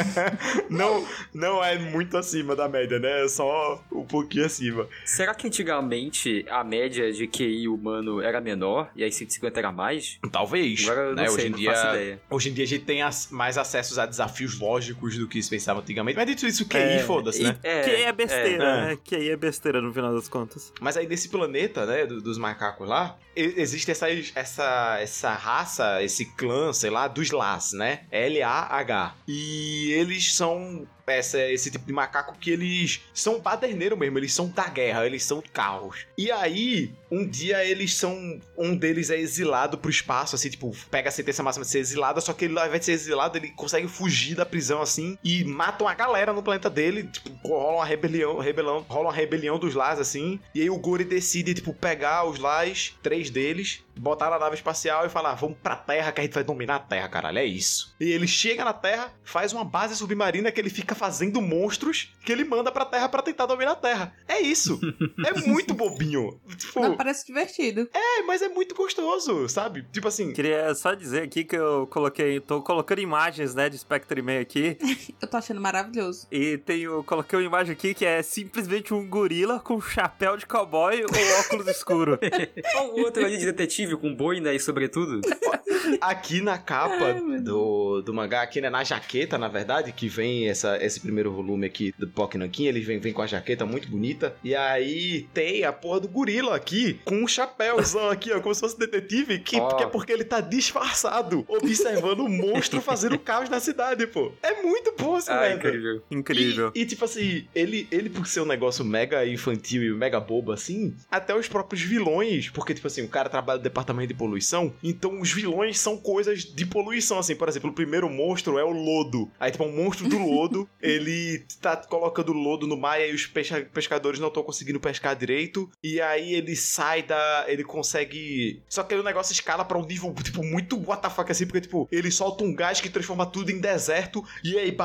[0.68, 3.24] não, não é muito acima da média, né?
[3.24, 4.86] É só um pouquinho acima.
[5.04, 10.18] Será que antigamente a média de QI humano era menor e aí 150 era mais?
[10.30, 10.88] Talvez.
[10.88, 11.28] Agora não né?
[11.28, 14.58] sei, hoje, em dia, hoje em dia a gente tem as- mais acessos a desafios
[14.58, 16.16] lógicos do que se pensava antigamente.
[16.16, 17.56] Mas dito isso, QI, É, foda-se, né?
[17.62, 18.80] É, que aí é besteira, é.
[18.86, 18.98] né?
[19.02, 20.72] Que aí é besteira no final das contas.
[20.80, 26.24] Mas aí nesse planeta, né, do- dos macacos lá, existe essa, essa, essa raça, esse
[26.36, 28.00] clã, sei lá, dos Las, né?
[28.10, 29.14] L-A-H.
[29.26, 34.48] E eles são essa, esse tipo de macaco que eles são baderneiro mesmo, eles são
[34.48, 36.06] da guerra, eles são carros.
[36.16, 38.40] E aí, um dia eles são.
[38.56, 42.20] Um deles é exilado pro espaço, assim, tipo, pega a sentença máxima de ser exilado,
[42.20, 45.44] só que ele, ao invés de ser exilado, ele consegue fugir da prisão, assim, e
[45.44, 49.74] mata uma galera no planeta dele, tipo, rola uma rebelião, rebelião rola uma rebelião dos
[49.74, 54.38] Lás, assim, e aí o Gori decide, tipo, pegar os Lás, três deles, botar na
[54.38, 57.38] nave espacial e falar, vamos pra Terra que a gente vai dominar a Terra, caralho,
[57.38, 57.94] é isso.
[58.00, 62.32] E ele chega na Terra, faz uma base submarina que ele fica fazendo monstros que
[62.32, 64.14] ele manda pra Terra pra tentar dominar a Terra.
[64.28, 64.80] É isso.
[65.26, 66.40] é muito bobinho.
[66.56, 67.88] Tipo, Não, parece divertido.
[67.92, 69.84] é, mas é muito gostoso, sabe?
[69.92, 74.22] Tipo assim, Queria só dizer aqui que eu coloquei, tô colocando imagens, né, de Spectre
[74.22, 74.76] Man aqui,
[75.20, 76.26] Eu tô achando maravilhoso.
[76.30, 81.02] e tenho, coloquei uma imagem aqui que é simplesmente um gorila com chapéu de cowboy
[81.02, 82.18] ou óculos escuro.
[82.76, 85.20] Olha o outro ali de detetive com boina e sobretudo.
[86.00, 90.82] aqui na capa do, do mangá, aqui né, na jaqueta, na verdade, que vem essa,
[90.82, 94.34] esse primeiro volume aqui do Pokinankin, ele vem, vem com a jaqueta muito bonita.
[94.42, 98.60] E aí tem a porra do gorila aqui, com um chapéuzão aqui, ó, como se
[98.60, 99.74] fosse detetive, que, Ó.
[99.74, 104.32] que é porque ele tá disfarçado, observando o monstro fazendo caos na cidade, pô.
[104.42, 106.02] É muito bom esse Ah, incrível.
[106.10, 106.72] Incrível.
[106.74, 110.52] E, e, tipo assim, ele, ele por ser um negócio mega infantil e mega bobo
[110.52, 115.20] assim, até os próprios vilões, porque, tipo assim, o cara trabalha departamento de poluição, então
[115.20, 117.34] os vilões são coisas de poluição, assim.
[117.34, 119.30] Por exemplo, o primeiro monstro é o lodo.
[119.40, 123.26] Aí, tipo, um monstro do lodo, ele tá colocando lodo no mar e aí os
[123.26, 125.70] pesca- pescadores não estão conseguindo pescar direito.
[125.82, 127.44] E aí ele sai da.
[127.48, 128.62] Ele consegue.
[128.68, 131.88] Só que aí o negócio escala pra um nível, tipo, muito WTF assim, porque, tipo,
[131.90, 134.76] ele solta um gás que transforma tudo em deserto e aí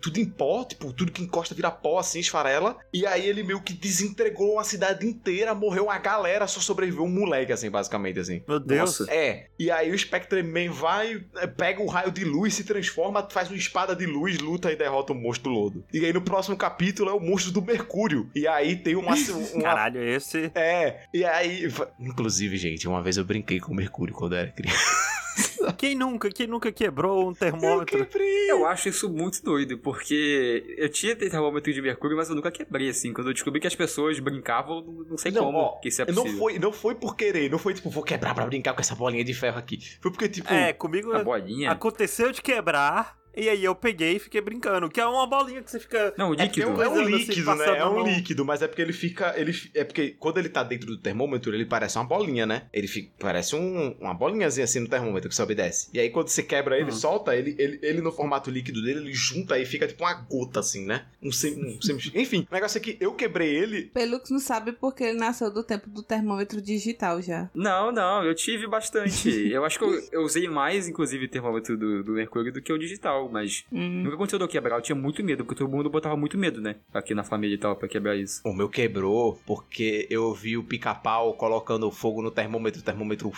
[0.00, 2.76] tudo em pó, tipo, tudo que encosta vira pó, assim, esfarela.
[2.92, 7.08] E aí ele meio que desentregou uma cidade inteira, morreu uma galera, só sobreviveu um
[7.10, 8.35] moleque, assim, basicamente, assim.
[8.46, 9.00] Meu Deus.
[9.00, 9.12] Nossa.
[9.12, 11.24] É, e aí o Spectre Man vai,
[11.56, 15.12] pega o raio de luz, se transforma, faz uma espada de luz, luta e derrota
[15.12, 15.84] o monstro lodo.
[15.92, 18.30] E aí no próximo capítulo é o monstro do Mercúrio.
[18.34, 19.14] E aí tem uma.
[19.54, 20.50] uma Caralho, esse.
[20.54, 21.68] é, e aí.
[21.98, 25.15] Inclusive, gente, uma vez eu brinquei com o Mercúrio quando eu era criança.
[25.76, 27.98] Quem nunca, quem nunca quebrou um termômetro?
[27.98, 28.50] Eu quebrei.
[28.50, 32.88] Eu acho isso muito doido, porque eu tinha termômetro de mercúrio, mas eu nunca quebrei,
[32.88, 33.12] assim.
[33.12, 36.02] Quando eu descobri que as pessoas brincavam, não- não sei Não, como ó, que isso
[36.02, 36.30] é possível.
[36.32, 38.94] não foi, não foi por querer, não foi tipo, vou quebrar pra brincar com essa
[38.94, 39.78] bolinha de ferro aqui.
[40.00, 40.52] Foi porque, tipo.
[40.52, 41.70] É, comigo A bolinha.
[41.72, 43.16] aconteceu de quebrar.
[43.36, 44.88] E aí eu peguei e fiquei brincando.
[44.88, 46.14] Que é uma bolinha que você fica.
[46.16, 46.68] Não, o É, porque é líquido.
[46.68, 47.64] um, é um Coisando assim, líquido, né?
[47.66, 49.34] É a um líquido, mas é porque ele fica.
[49.36, 52.62] Ele, é porque quando ele tá dentro do termômetro, ele parece uma bolinha, né?
[52.72, 55.88] Ele fica, parece um, uma bolinhazinha assim no termômetro que sobe e desce.
[55.92, 56.92] E aí quando você quebra ele, Uhum.
[56.92, 60.60] solta, ele, ele, ele no formato líquido dele, ele junta e fica tipo uma gota
[60.60, 61.04] assim, né?
[61.22, 63.82] Um, sem, um semi- Enfim, o negócio é que eu quebrei ele.
[63.86, 67.50] Pelux não sabe porque ele nasceu do tempo do termômetro digital já.
[67.54, 69.28] Não, não, eu tive bastante.
[69.50, 72.78] eu acho que eu, eu usei mais, inclusive, termômetro do, do mercúrio do que o
[72.78, 74.02] digital, mas Hum.
[74.02, 74.76] nunca aconteceu de eu quebrar.
[74.76, 76.76] Eu tinha muito medo, porque todo mundo botava muito medo, né?
[76.92, 78.40] Aqui na família e tal, pra quebrar isso.
[78.44, 83.32] O meu quebrou porque eu vi o pica-pau colocando fogo no termômetro, o termômetro.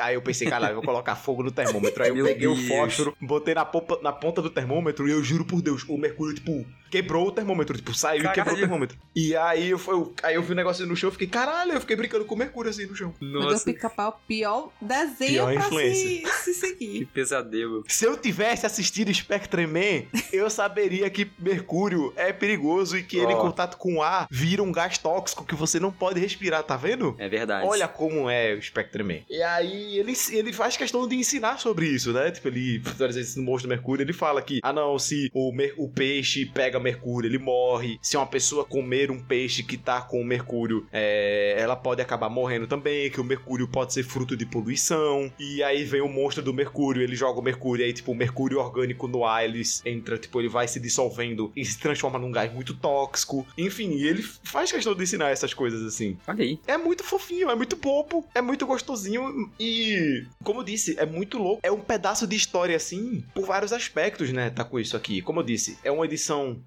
[0.00, 2.02] Aí eu pensei, caralho, eu vou colocar fogo no termômetro.
[2.02, 2.66] Aí eu Meu peguei o Deus.
[2.68, 6.34] fósforo, botei na, popa- na ponta do termômetro e eu juro por Deus, o mercúrio,
[6.34, 8.34] tipo, quebrou o termômetro, tipo, saiu e Caralho.
[8.34, 8.98] quebrou o termômetro.
[9.16, 11.72] E aí eu, fui- eu- aí eu vi o negócio no chão, eu fiquei, caralho,
[11.72, 13.12] eu fiquei brincando com o mercúrio assim no chão.
[13.20, 16.28] Mas o Nossa, pica-pau, pior desenho Pior pra se, influência.
[16.32, 17.06] se que seguir.
[17.06, 17.84] pesadelo.
[17.88, 23.32] Se eu tivesse assistido Spectre Man, eu saberia que Mercúrio é perigoso e que ele,
[23.32, 27.14] em contato com ar, vira um gás tóxico que você não pode respirar, tá vendo?
[27.18, 27.66] É verdade.
[27.66, 29.20] Olha como é o Spectre Man.
[29.28, 32.30] E aí ele, ele faz questão de ensinar sobre isso, né?
[32.30, 35.52] Tipo, ele, às vezes no Monstro do Mercúrio, ele fala que, ah não, se o,
[35.52, 37.98] mer- o peixe pega mercúrio, ele morre.
[38.02, 42.66] Se uma pessoa comer um peixe que tá com mercúrio, é, ela pode acabar morrendo
[42.66, 45.32] também, que o mercúrio pode ser fruto de poluição.
[45.38, 48.14] E aí vem o monstro do mercúrio, ele joga o mercúrio, e aí tipo, o
[48.14, 52.30] mercúrio orgânico no ar, ele entra, tipo, ele vai se dissolvendo e se transforma num
[52.30, 53.46] gás muito tóxico.
[53.56, 56.18] Enfim, e ele faz questão de ensinar essas coisas assim.
[56.26, 56.58] Olha aí.
[56.66, 61.38] É muito fofinho, é muito bobo, é muito gostosinho e, como eu disse, é muito
[61.38, 61.60] louco.
[61.62, 64.50] É um pedaço de história, assim, por vários aspectos, né?
[64.50, 65.22] Tá com isso aqui.
[65.22, 66.60] Como eu disse, é uma edição.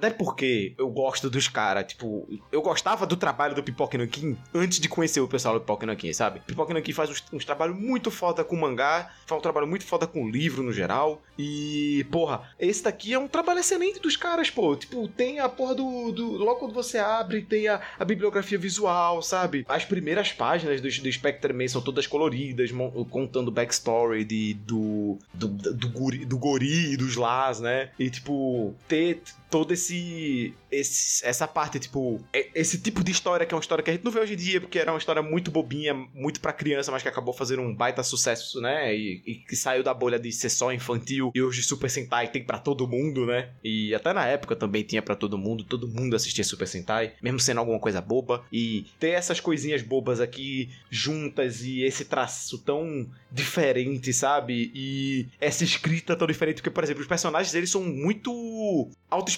[0.00, 4.36] Não é porque eu gosto dos caras, tipo, eu gostava do trabalho do Pipoca Nankin
[4.54, 6.40] antes de conhecer o pessoal do Pipoca Nankin, sabe?
[6.40, 10.06] Pipoca Nankin faz uns, uns trabalhos muito foda com mangá, faz um trabalho muito foda
[10.06, 11.22] com livro no geral.
[11.38, 14.76] E, porra, esse daqui é um trabalho excelente dos caras, pô.
[14.76, 16.12] Tipo, tem a porra do.
[16.12, 19.64] do logo quando você abre, tem a, a bibliografia visual, sabe?
[19.68, 22.70] As primeiras páginas do, do Spectre Man são todas coloridas,
[23.10, 27.90] contando backstory de, do, do, do, guri, do gori e dos Lás, né?
[27.98, 29.22] E, tipo, ter
[29.52, 33.84] todo esse, esse essa parte tipo é- esse tipo de história que é uma história
[33.84, 36.40] que a gente não vê hoje em dia porque era uma história muito bobinha muito
[36.40, 38.96] pra criança mas que acabou fazendo um baita sucesso né?
[38.96, 42.42] E, e que saiu da bolha de ser só infantil e hoje Super Sentai tem
[42.42, 43.50] pra todo mundo né?
[43.62, 47.38] E até na época também tinha pra todo mundo todo mundo assistia Super Sentai mesmo
[47.38, 48.42] sendo alguma coisa boba.
[48.50, 54.70] E ter essas coisinhas bobas aqui juntas e esse traço tão diferente sabe?
[54.74, 58.32] E essa escrita tão diferente porque por exemplo os personagens eles são muito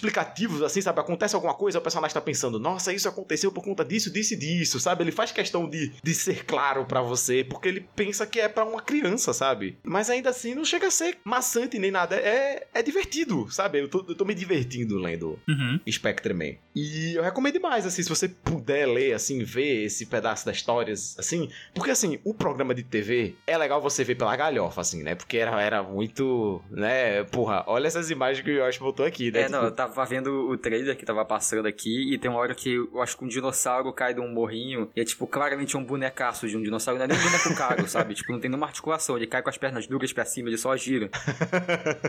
[0.05, 1.01] autoexplicativos, assim, sabe?
[1.01, 4.37] Acontece alguma coisa, o personagem tá pensando, nossa, isso aconteceu por conta disso, disso e
[4.37, 5.03] disso, sabe?
[5.03, 8.65] Ele faz questão de, de ser claro pra você, porque ele pensa que é pra
[8.65, 9.79] uma criança, sabe?
[9.83, 13.81] Mas ainda assim não chega a ser maçante nem nada, é, é divertido, sabe?
[13.81, 15.81] Eu tô, eu tô me divertindo lendo Uhum.
[15.91, 16.55] Spectre Man.
[16.75, 21.17] E eu recomendo demais, assim, se você puder ler, assim, ver esse pedaço das histórias,
[21.19, 25.15] assim, porque, assim, o programa de TV é legal você ver pela galhofa, assim, né?
[25.15, 27.25] Porque era, era muito, né?
[27.25, 29.41] Porra, olha essas imagens que o Yoshi botou aqui, né?
[29.41, 32.41] É, Tipo, não, tá tava vendo o trailer que tava passando aqui e tem uma
[32.41, 35.77] hora que eu acho que um dinossauro cai de um morrinho e é tipo claramente
[35.77, 38.15] um bonecaço de um dinossauro, não é nem um boneco caro, sabe?
[38.15, 40.75] Tipo, não tem nenhuma articulação, ele cai com as pernas duras pra cima, ele só
[40.77, 41.11] gira.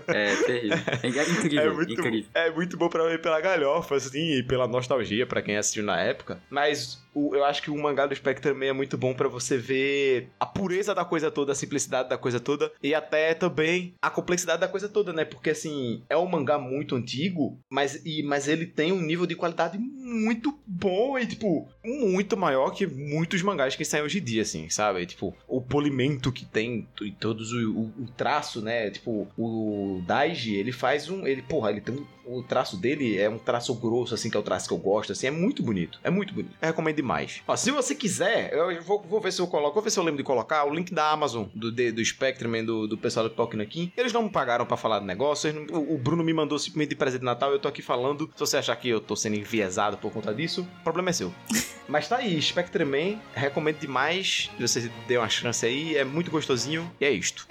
[0.08, 0.78] É terrível.
[1.04, 2.30] É incrível, É muito, incrível.
[2.34, 6.00] é muito bom pra ver pela galhofa, assim, e pela nostalgia pra quem assistiu na
[6.02, 6.42] época.
[6.50, 9.58] Mas o- eu acho que o mangá do Spectre também é muito bom pra você
[9.58, 14.10] ver a pureza da coisa toda, a simplicidade da coisa toda e até também a
[14.10, 15.26] complexidade da coisa toda, né?
[15.26, 19.36] Porque assim, é um mangá muito antigo, mas, e, mas ele tem um nível de
[19.36, 24.42] qualidade muito bom e, tipo, muito maior que muitos mangás que saem hoje em dia,
[24.42, 25.02] assim, sabe?
[25.02, 28.90] E, tipo, o polimento que tem e todos o, o- o traço, né?
[28.90, 31.26] Tipo, o Daiji, ele faz um.
[31.26, 32.06] Ele, porra, ele tem um.
[32.28, 35.12] O traço dele é um traço grosso, assim, que é o traço que eu gosto,
[35.12, 36.00] assim, é muito bonito.
[36.04, 36.56] É muito bonito.
[36.60, 37.42] Eu recomendo demais.
[37.48, 40.04] Ó, se você quiser, eu vou, vou ver se eu coloco, vou ver se eu
[40.04, 43.34] lembro de colocar o link da Amazon, do, de- do Spectrum, do, do pessoal do
[43.36, 43.94] Talking Aqui.
[43.96, 46.90] Eles não me pagaram pra falar do negócio, não- o, o Bruno me mandou simplesmente
[46.90, 48.30] de presente de Natal, eu tô aqui falando.
[48.36, 51.32] Se você achar que eu tô sendo enviesado por conta disso, o problema é seu.
[51.88, 54.50] Mas tá aí, Spectre Man, recomendo demais.
[54.58, 56.92] Se você der uma chance aí, é muito gostosinho.
[57.00, 57.48] E é isto.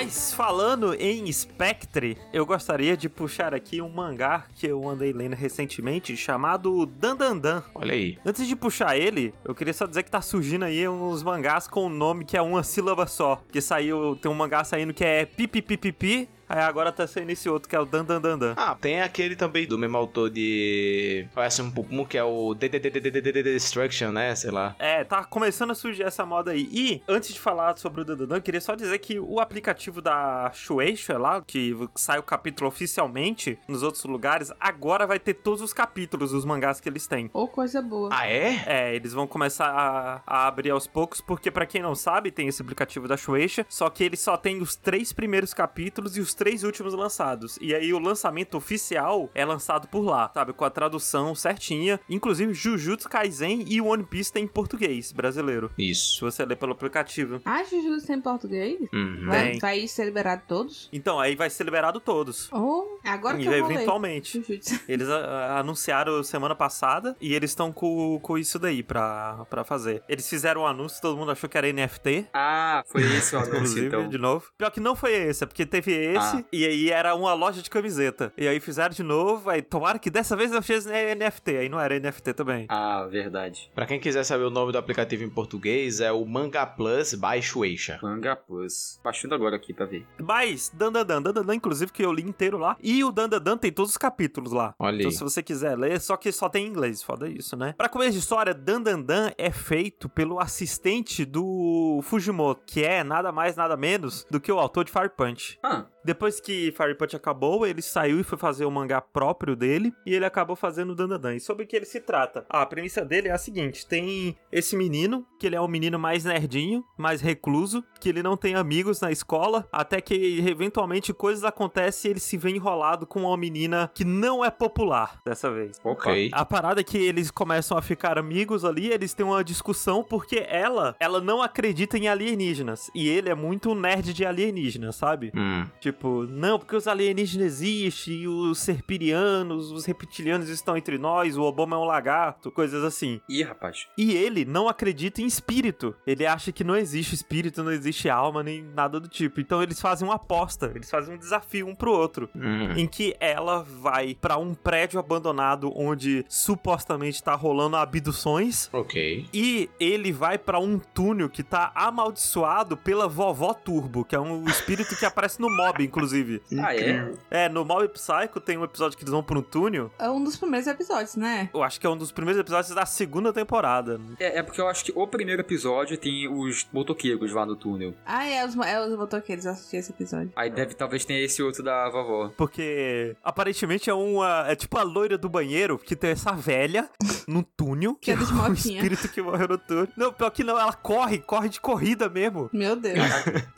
[0.00, 5.34] Mas falando em Spectre, eu gostaria de puxar aqui um mangá que eu andei lendo
[5.34, 7.64] recentemente chamado Dandandan.
[7.74, 8.16] Olha aí.
[8.24, 11.86] Antes de puxar ele, eu queria só dizer que tá surgindo aí uns mangás com
[11.86, 13.42] um nome que é uma sílaba só.
[13.50, 17.68] Que saiu, tem um mangá saindo que é pipipipipi, aí agora tá saindo esse outro
[17.68, 18.54] que é o Dandandandan.
[18.56, 21.26] Ah, tem aquele também do mesmo autor de.
[21.34, 24.34] Parece um pouco que é o Destruction, né?
[24.34, 24.74] Sei lá.
[24.78, 26.68] É, tá começando a surgir essa moda aí.
[26.72, 30.50] E, antes de falar sobre o Dandandan, eu queria só dizer que o aplicativo da
[30.52, 35.72] Shueisha lá, que sai o capítulo oficialmente nos outros lugares, agora vai ter todos os
[35.72, 37.30] capítulos dos mangás que eles têm.
[37.32, 38.10] Ou coisa boa.
[38.12, 38.62] Ah, é?
[38.66, 42.48] É, eles vão começar a, a abrir aos poucos, porque pra quem não sabe, tem
[42.48, 46.34] esse aplicativo da Shueisha, só que ele só tem os três primeiros capítulos e os
[46.38, 47.58] três últimos lançados.
[47.60, 50.52] E aí o lançamento oficial é lançado por lá, sabe?
[50.52, 51.98] Com a tradução certinha.
[52.08, 55.70] Inclusive, Jujutsu Kaisen e One Piece tem em português brasileiro.
[55.76, 56.24] Se Isso.
[56.24, 57.40] você ler pelo aplicativo.
[57.44, 58.78] Ah, Jujutsu tem em português?
[58.92, 59.26] Uhum.
[59.60, 60.88] Vai, ser liberado todos?
[60.92, 62.48] Então, aí vai ser liberado todos.
[62.52, 63.74] Oh, agora que E eu vou ler.
[63.74, 64.38] eventualmente.
[64.40, 64.80] Jujutsu.
[64.88, 70.02] Eles ah, anunciaram semana passada e eles estão com, com isso daí pra, pra fazer.
[70.08, 72.26] Eles fizeram um anúncio, todo mundo achou que era NFT.
[72.32, 74.08] Ah, foi esse o anúncio, Inclusive, então.
[74.08, 74.46] de novo.
[74.56, 77.70] Pior que não foi esse, é porque teve esse E aí era uma loja de
[77.70, 78.32] camiseta.
[78.36, 81.56] E aí fizeram de novo, aí tomara que dessa vez eu fiz NFT.
[81.56, 82.66] Aí não era NFT também.
[82.68, 83.70] Ah, verdade.
[83.74, 87.40] Pra quem quiser saber o nome do aplicativo em português, é o Manga Plus by
[87.42, 87.98] Shueisha.
[88.02, 89.00] Manga Plus.
[89.02, 90.06] Baixando agora aqui pra ver.
[90.20, 92.76] Mas, Dandadan, Dandadan, inclusive, que eu li inteiro lá.
[92.82, 94.74] E o Dandadan tem todos os capítulos lá.
[94.78, 95.16] Olha Então, aí.
[95.16, 97.74] se você quiser ler, só que só tem em inglês, foda isso, né?
[97.76, 103.56] Pra começo de história, Dandandan é feito pelo assistente do Fujimoto, que é nada mais,
[103.56, 105.58] nada menos do que o autor de Fire Punch.
[105.62, 109.92] Ah, Depois que Fire Punch acabou, ele saiu e foi fazer o mangá próprio dele,
[110.06, 111.34] e ele acabou fazendo o Dandadan.
[111.34, 112.46] E sobre o que ele se trata?
[112.48, 115.98] Ah, a premissa dele é a seguinte: tem esse menino, que ele é o menino
[115.98, 121.44] mais nerdinho, mais recluso, que ele não tem amigos na escola, até que eventualmente coisas
[121.44, 125.78] acontecem e ele se vê enrolado com uma menina que não é popular dessa vez.
[125.84, 126.30] Ok.
[126.32, 130.42] A parada é que eles começam a ficar amigos ali, eles têm uma discussão porque
[130.48, 132.90] ela, ela não acredita em alienígenas.
[132.94, 135.30] E ele é muito nerd de alienígenas, sabe?
[135.36, 135.66] Hum.
[135.78, 141.42] Tipo, não, porque os alienígenas existem, e os serpirianos, os reptilianos estão entre nós, o
[141.42, 143.20] Obama é um lagarto, coisas assim.
[143.28, 143.86] ih, rapaz.
[143.96, 145.94] E ele não acredita em espírito.
[146.06, 149.40] Ele acha que não existe espírito, não existe alma, nem nada do tipo.
[149.40, 152.72] Então eles fazem uma aposta, eles fazem um desafio um pro outro Hum.
[152.76, 159.26] em que ela vai pra um prédio abandonado onde supostamente tá rolando abduções Ok.
[159.32, 164.44] e ele vai pra um túnel que tá amaldiçoado pela vovó Turbo, que é um
[164.46, 166.40] espírito que aparece no Mob, inclusive.
[166.62, 167.12] Ah, é?
[167.30, 169.90] É, no Mob Psycho tem um episódio que eles vão pra um túnel.
[169.98, 171.48] É um dos primeiros episódios, né?
[171.52, 174.00] Eu acho que é um dos primeiros episódios da segunda temporada.
[174.18, 174.38] é?
[174.38, 177.94] É porque eu acho que o primeiro episódio tem os motoqueiros lá no túnel.
[178.06, 180.30] Ah, é, os, é os motoqueiros, eu assisti esse episódio.
[180.36, 182.30] Aí deve, talvez tenha esse outro da vovó.
[182.36, 184.44] Porque aparentemente é uma.
[184.48, 186.88] É tipo a loira do banheiro que tem essa velha
[187.26, 187.96] num túnel.
[188.00, 188.76] Que é de um motinha.
[188.76, 189.88] espírito que morreu no túnel.
[189.96, 192.48] Não, pior que não, ela corre, corre de corrida mesmo.
[192.52, 192.98] Meu Deus.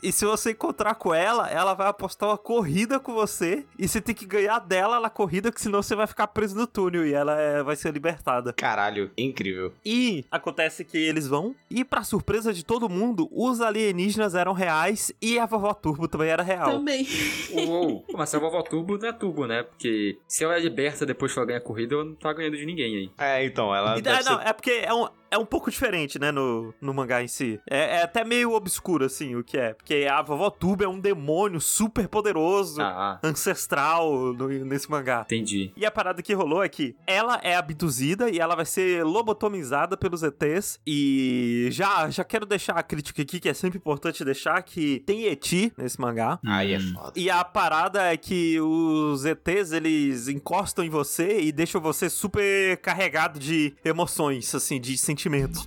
[0.01, 3.87] E se você encontrar com ela, ela vai apostar apostar uma corrida com você e
[3.87, 7.05] você tem que ganhar dela na corrida, que senão você vai ficar preso no túnel
[7.07, 8.51] e ela é- vai ser libertada.
[8.53, 9.73] Caralho, incrível.
[9.85, 15.11] E acontece que eles vão, e pra surpresa de todo mundo, os alienígenas eram reais
[15.21, 16.71] e a vovó Turbo também era real.
[16.71, 17.07] Também.
[17.67, 18.05] Uou.
[18.13, 19.63] Mas se a vovó turbo não é turbo, né?
[19.63, 22.57] Porque se ela é liberta depois que ela ganha a corrida, ela não tá ganhando
[22.57, 23.11] de ninguém aí.
[23.17, 23.97] É, então, ela.
[23.97, 27.23] E, não, ser- é porque é um, é um pouco diferente, né, no, no mangá
[27.23, 27.59] em si.
[27.69, 29.73] É, é até meio obscuro, assim, o que é.
[29.73, 35.21] Porque a vovó Turbo é um demônio super poderoso, Ah, ah, ancestral no- nesse mangá.
[35.25, 35.71] entendi.
[35.75, 39.95] E a parada que rolou é que ela é abduzida e ela vai ser lobotomizada
[39.95, 40.79] pelos ETs.
[40.85, 45.25] E já, já quero deixar a crítica aqui, que é sempre importante deixar, que tem
[45.25, 46.39] Eti nesse mangá.
[46.45, 46.93] Aí é Hum.
[46.93, 47.13] foda.
[47.15, 52.77] E a parada é que os ETs, eles encostam em você e deixam você super
[52.77, 55.20] carregado de emoções, assim, de sentimentos.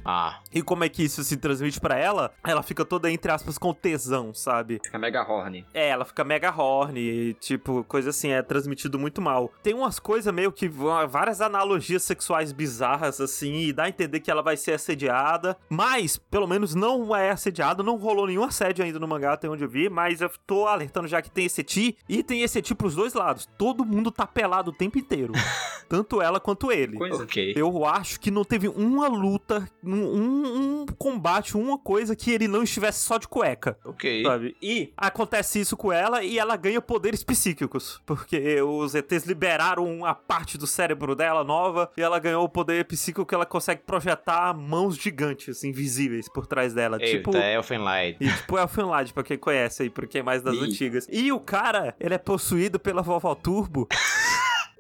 [0.05, 2.32] Ah, E como é que isso se transmite pra ela?
[2.46, 4.80] Ela fica toda, entre aspas, com tesão, sabe?
[4.84, 5.64] Fica mega horny.
[5.74, 9.52] É, ela fica mega horny, tipo, coisa assim, é transmitido muito mal.
[9.62, 14.20] Tem umas coisas meio que vão- várias analogias sexuais bizarras, assim, e dá a entender
[14.20, 18.84] que ela vai ser assediada, mas, pelo menos, não é assediada, não rolou nenhum assédio
[18.84, 21.62] ainda no mangá, até onde eu vi, mas eu tô alertando já que tem esse
[21.62, 23.48] ti, e tem esse ti pros dois lados.
[23.59, 25.32] Todo mundo tá pelado o tempo inteiro.
[25.88, 26.96] tanto ela quanto ele.
[26.96, 27.22] Coisa.
[27.24, 27.52] ok.
[27.57, 29.43] Eu acho que não teve uma luta,
[29.82, 33.76] um, um- um combate, uma coisa que ele não estivesse só de cueca.
[33.84, 34.22] Ok.
[34.22, 34.57] Sabe?
[34.62, 38.01] E acontece isso com ela e ela ganha poderes psíquicos.
[38.07, 42.84] Porque os ETs liberaram uma parte do cérebro dela nova e ela ganhou o poder
[42.84, 46.99] psíquico que ela consegue projetar mãos gigantes, invisíveis por trás dela.
[47.01, 47.36] Eita, tipo.
[47.36, 48.18] é Elfenlight.
[48.22, 50.64] E tipo Elfenlight, pra quem conhece aí, pra quem é mais das Ih.
[50.64, 51.07] antigas.
[51.11, 53.88] E o cara, ele é possuído pela vovó Turbo.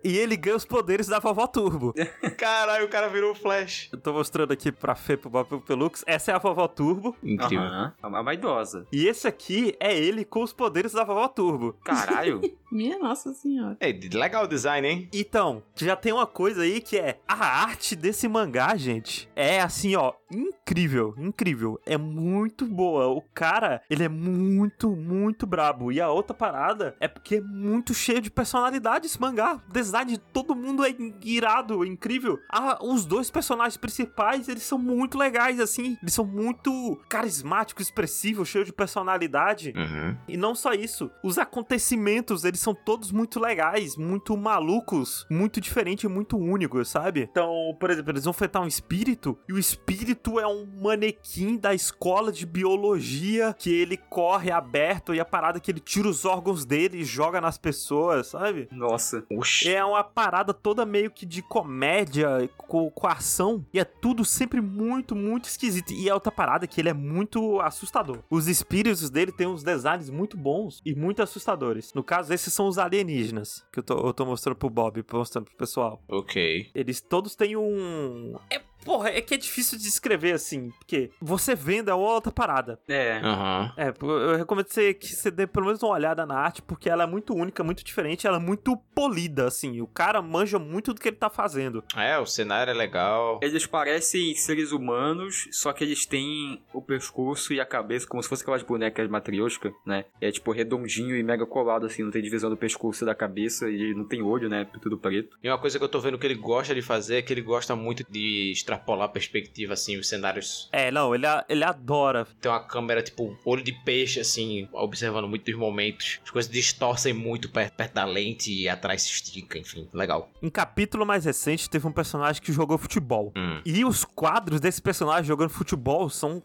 [0.04, 1.94] e ele ganha os poderes da vovó Turbo.
[2.36, 3.88] Caralho, o cara virou o Flash.
[3.90, 6.04] Eu tô mostrando aqui pra Fê, pro Bob e pro Pelux.
[6.06, 7.16] Essa é a vovó Turbo.
[7.22, 7.64] Incrível.
[7.64, 7.94] Aham.
[8.02, 8.86] A mais idosa.
[8.92, 11.74] E esse aqui é ele com os poderes da vovó Turbo.
[11.84, 12.40] Caralho.
[12.70, 13.76] Minha nossa senhora.
[13.78, 15.08] É, legal o design, hein?
[15.12, 19.30] Então, já tem uma coisa aí que é a arte desse mangá, gente.
[19.36, 21.80] É assim, ó, incrível, incrível.
[21.86, 23.06] É muito boa.
[23.06, 25.92] O cara, ele é muito, muito brabo.
[25.92, 29.62] E a outra parada é porque é muito cheio de personalidade esse mangá.
[29.68, 32.40] O design de todo mundo é irado, é incrível.
[32.50, 35.96] Ah, os dois personagens principais, eles são muito legais, assim.
[36.02, 39.72] Eles são muito carismáticos, expressivos, cheios de personalidade.
[39.76, 40.16] Uhum.
[40.26, 46.04] E não só isso, os acontecimentos, eles são todos muito legais, muito malucos, muito diferentes
[46.04, 47.28] e muito únicos, sabe?
[47.30, 51.72] Então, por exemplo, eles vão enfrentar um espírito, e o espírito é um manequim da
[51.74, 56.24] escola de biologia que ele corre aberto e a parada é que ele tira os
[56.24, 58.68] órgãos dele e joga nas pessoas, sabe?
[58.72, 59.24] Nossa.
[59.30, 59.72] Oxi.
[59.72, 63.64] É uma parada toda meio que de comédia com, com ação.
[63.72, 65.92] E é tudo sempre muito, muito esquisito.
[65.92, 68.18] E a outra parada é que ele é muito assustador.
[68.30, 71.92] Os espíritos dele têm uns designs muito bons e muito assustadores.
[71.94, 73.64] No caso, esses são os alienígenas.
[73.72, 76.02] Que eu tô, eu tô mostrando pro Bob, mostrando pro pessoal.
[76.08, 76.70] Ok.
[76.74, 78.36] Eles todos têm um.
[78.50, 80.70] É, porra, é que é difícil de escrever assim.
[80.78, 82.78] Porque você vendo é outra parada.
[82.88, 83.18] É.
[83.18, 83.72] Aham.
[83.76, 86.88] É, eu recomendo que você, que você dê pelo menos uma olhada na arte, porque
[86.88, 89.80] ela é muito única, muito diferente, ela é muito polida, assim.
[89.80, 91.82] O cara manja muito do que ele tá fazendo.
[91.96, 93.40] É, o cenário é legal.
[93.42, 98.28] Eles parecem seres humanos, só que eles têm o pescoço e a cabeça como se
[98.28, 100.04] fosse aquelas bonecas matriosca, né?
[100.20, 103.70] É tipo redondinho e mega colado, assim, não tem divisão do pescoço e da cabeça
[103.70, 104.66] e não tem olho, né?
[104.80, 105.36] Tudo preto.
[105.42, 107.42] E uma coisa que eu tô vendo que ele gosta de fazer é que ele
[107.42, 110.68] gosta muito de extrapolar a perspectiva, assim, os cenários.
[110.72, 112.26] É, não, ele, a- ele adora.
[112.40, 116.20] Tem uma câmera, tipo, olho de peixe, assim, observando muito os momentos.
[116.24, 119.88] As coisas distorcem muito perto, perto da lente e atrás se estica, enfim.
[119.92, 120.30] Legal.
[120.42, 123.32] Em capítulo mais recente, teve um personagem que jogou futebol.
[123.36, 123.60] Hum.
[123.64, 126.42] E os quadros desse personagem jogando futebol são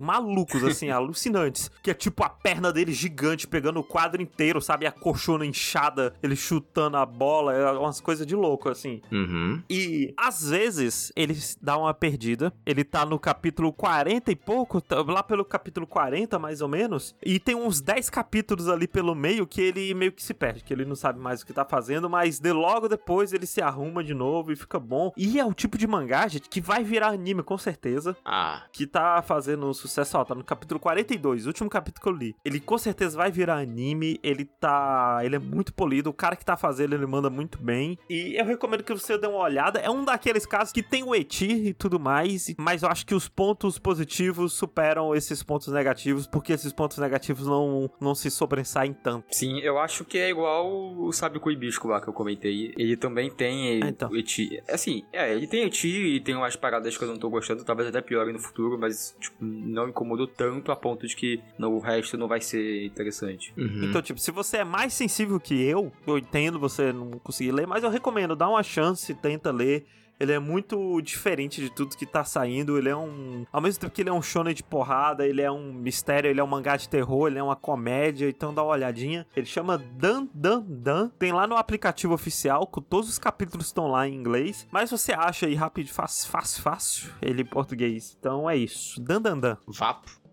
[0.00, 1.70] malucos, assim, alucinantes.
[1.82, 4.86] Que é tipo a perna dele gigante, pegando o quadro inteiro, sabe?
[4.86, 9.00] A colchona inchada, ele chutando a bola, é umas coisas de louco, assim.
[9.10, 9.62] Uhum.
[9.68, 11.34] E às vezes ele
[11.68, 12.50] dá uma perdida.
[12.64, 17.14] Ele tá no capítulo 40 e pouco, tá lá pelo capítulo 40 mais ou menos.
[17.22, 20.72] E tem uns 10 capítulos ali pelo meio que ele meio que se perde, que
[20.72, 24.02] ele não sabe mais o que tá fazendo, mas de logo depois ele se arruma
[24.02, 25.12] de novo e fica bom.
[25.14, 28.16] E é o tipo de mangá, gente, que vai virar anime com certeza.
[28.24, 32.12] Ah, Que tá fazendo um sucesso, ó, tá no capítulo 42, último capítulo que eu
[32.16, 32.34] li.
[32.46, 35.20] Ele com certeza vai virar anime, ele tá.
[35.22, 37.98] Ele é muito polido, o cara que tá fazendo ele manda muito bem.
[38.08, 39.78] E eu recomendo que você dê uma olhada.
[39.80, 43.14] É um daqueles casos que tem o Eti e tudo mais, mas eu acho que
[43.14, 48.92] os pontos positivos superam esses pontos negativos, porque esses pontos negativos não, não se sobressaem
[48.92, 49.26] tanto.
[49.30, 52.72] Sim, eu acho que é igual o Sábio com Hibisco lá que eu comentei.
[52.76, 54.10] Ele também tem Ah, então.
[54.10, 54.62] o eti.
[54.68, 57.88] Assim, é, ele tem eti e tem umas paradas que eu não tô gostando, talvez
[57.88, 61.78] até piorem no futuro, mas tipo, não incomodou tanto a ponto de que no, o
[61.80, 63.52] resto não vai ser interessante.
[63.56, 63.84] Uhum.
[63.84, 67.66] Então, tipo, se você é mais sensível que eu, eu entendo você não conseguir ler,
[67.66, 69.86] mas eu recomendo, dá uma chance, tenta ler.
[70.18, 72.76] Ele é muito diferente de tudo que tá saindo.
[72.76, 73.46] Ele é um.
[73.52, 76.40] Ao mesmo tempo que ele é um shonen de porrada, ele é um mistério, ele
[76.40, 78.28] é um mangá de terror, ele é uma comédia.
[78.28, 79.26] Então dá uma olhadinha.
[79.36, 81.10] Ele chama Dan Dan Dan.
[81.18, 84.66] Tem lá no aplicativo oficial, com todos os capítulos estão lá em inglês.
[84.70, 88.16] Mas você acha aí rápido, fácil, fácil, fácil, ele em português.
[88.18, 89.00] Então é isso.
[89.00, 89.56] Dan Dan Dan.
[89.66, 90.27] Vapo.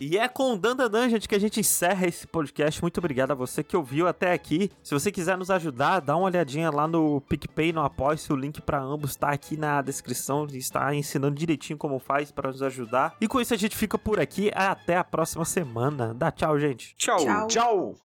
[0.00, 2.80] E é com o Dandadan, gente, que a gente encerra esse podcast.
[2.80, 4.70] Muito obrigado a você que ouviu até aqui.
[4.82, 8.32] Se você quiser nos ajudar, dá uma olhadinha lá no PicPay, no Apoia-se.
[8.32, 10.46] O link para ambos está aqui na descrição.
[10.52, 13.16] Está ensinando direitinho como faz para nos ajudar.
[13.20, 14.50] E com isso a gente fica por aqui.
[14.54, 16.14] Até a próxima semana.
[16.14, 16.94] Dá tchau, gente.
[16.96, 17.18] Tchau!
[17.18, 17.46] Tchau.
[17.48, 18.07] Tchau.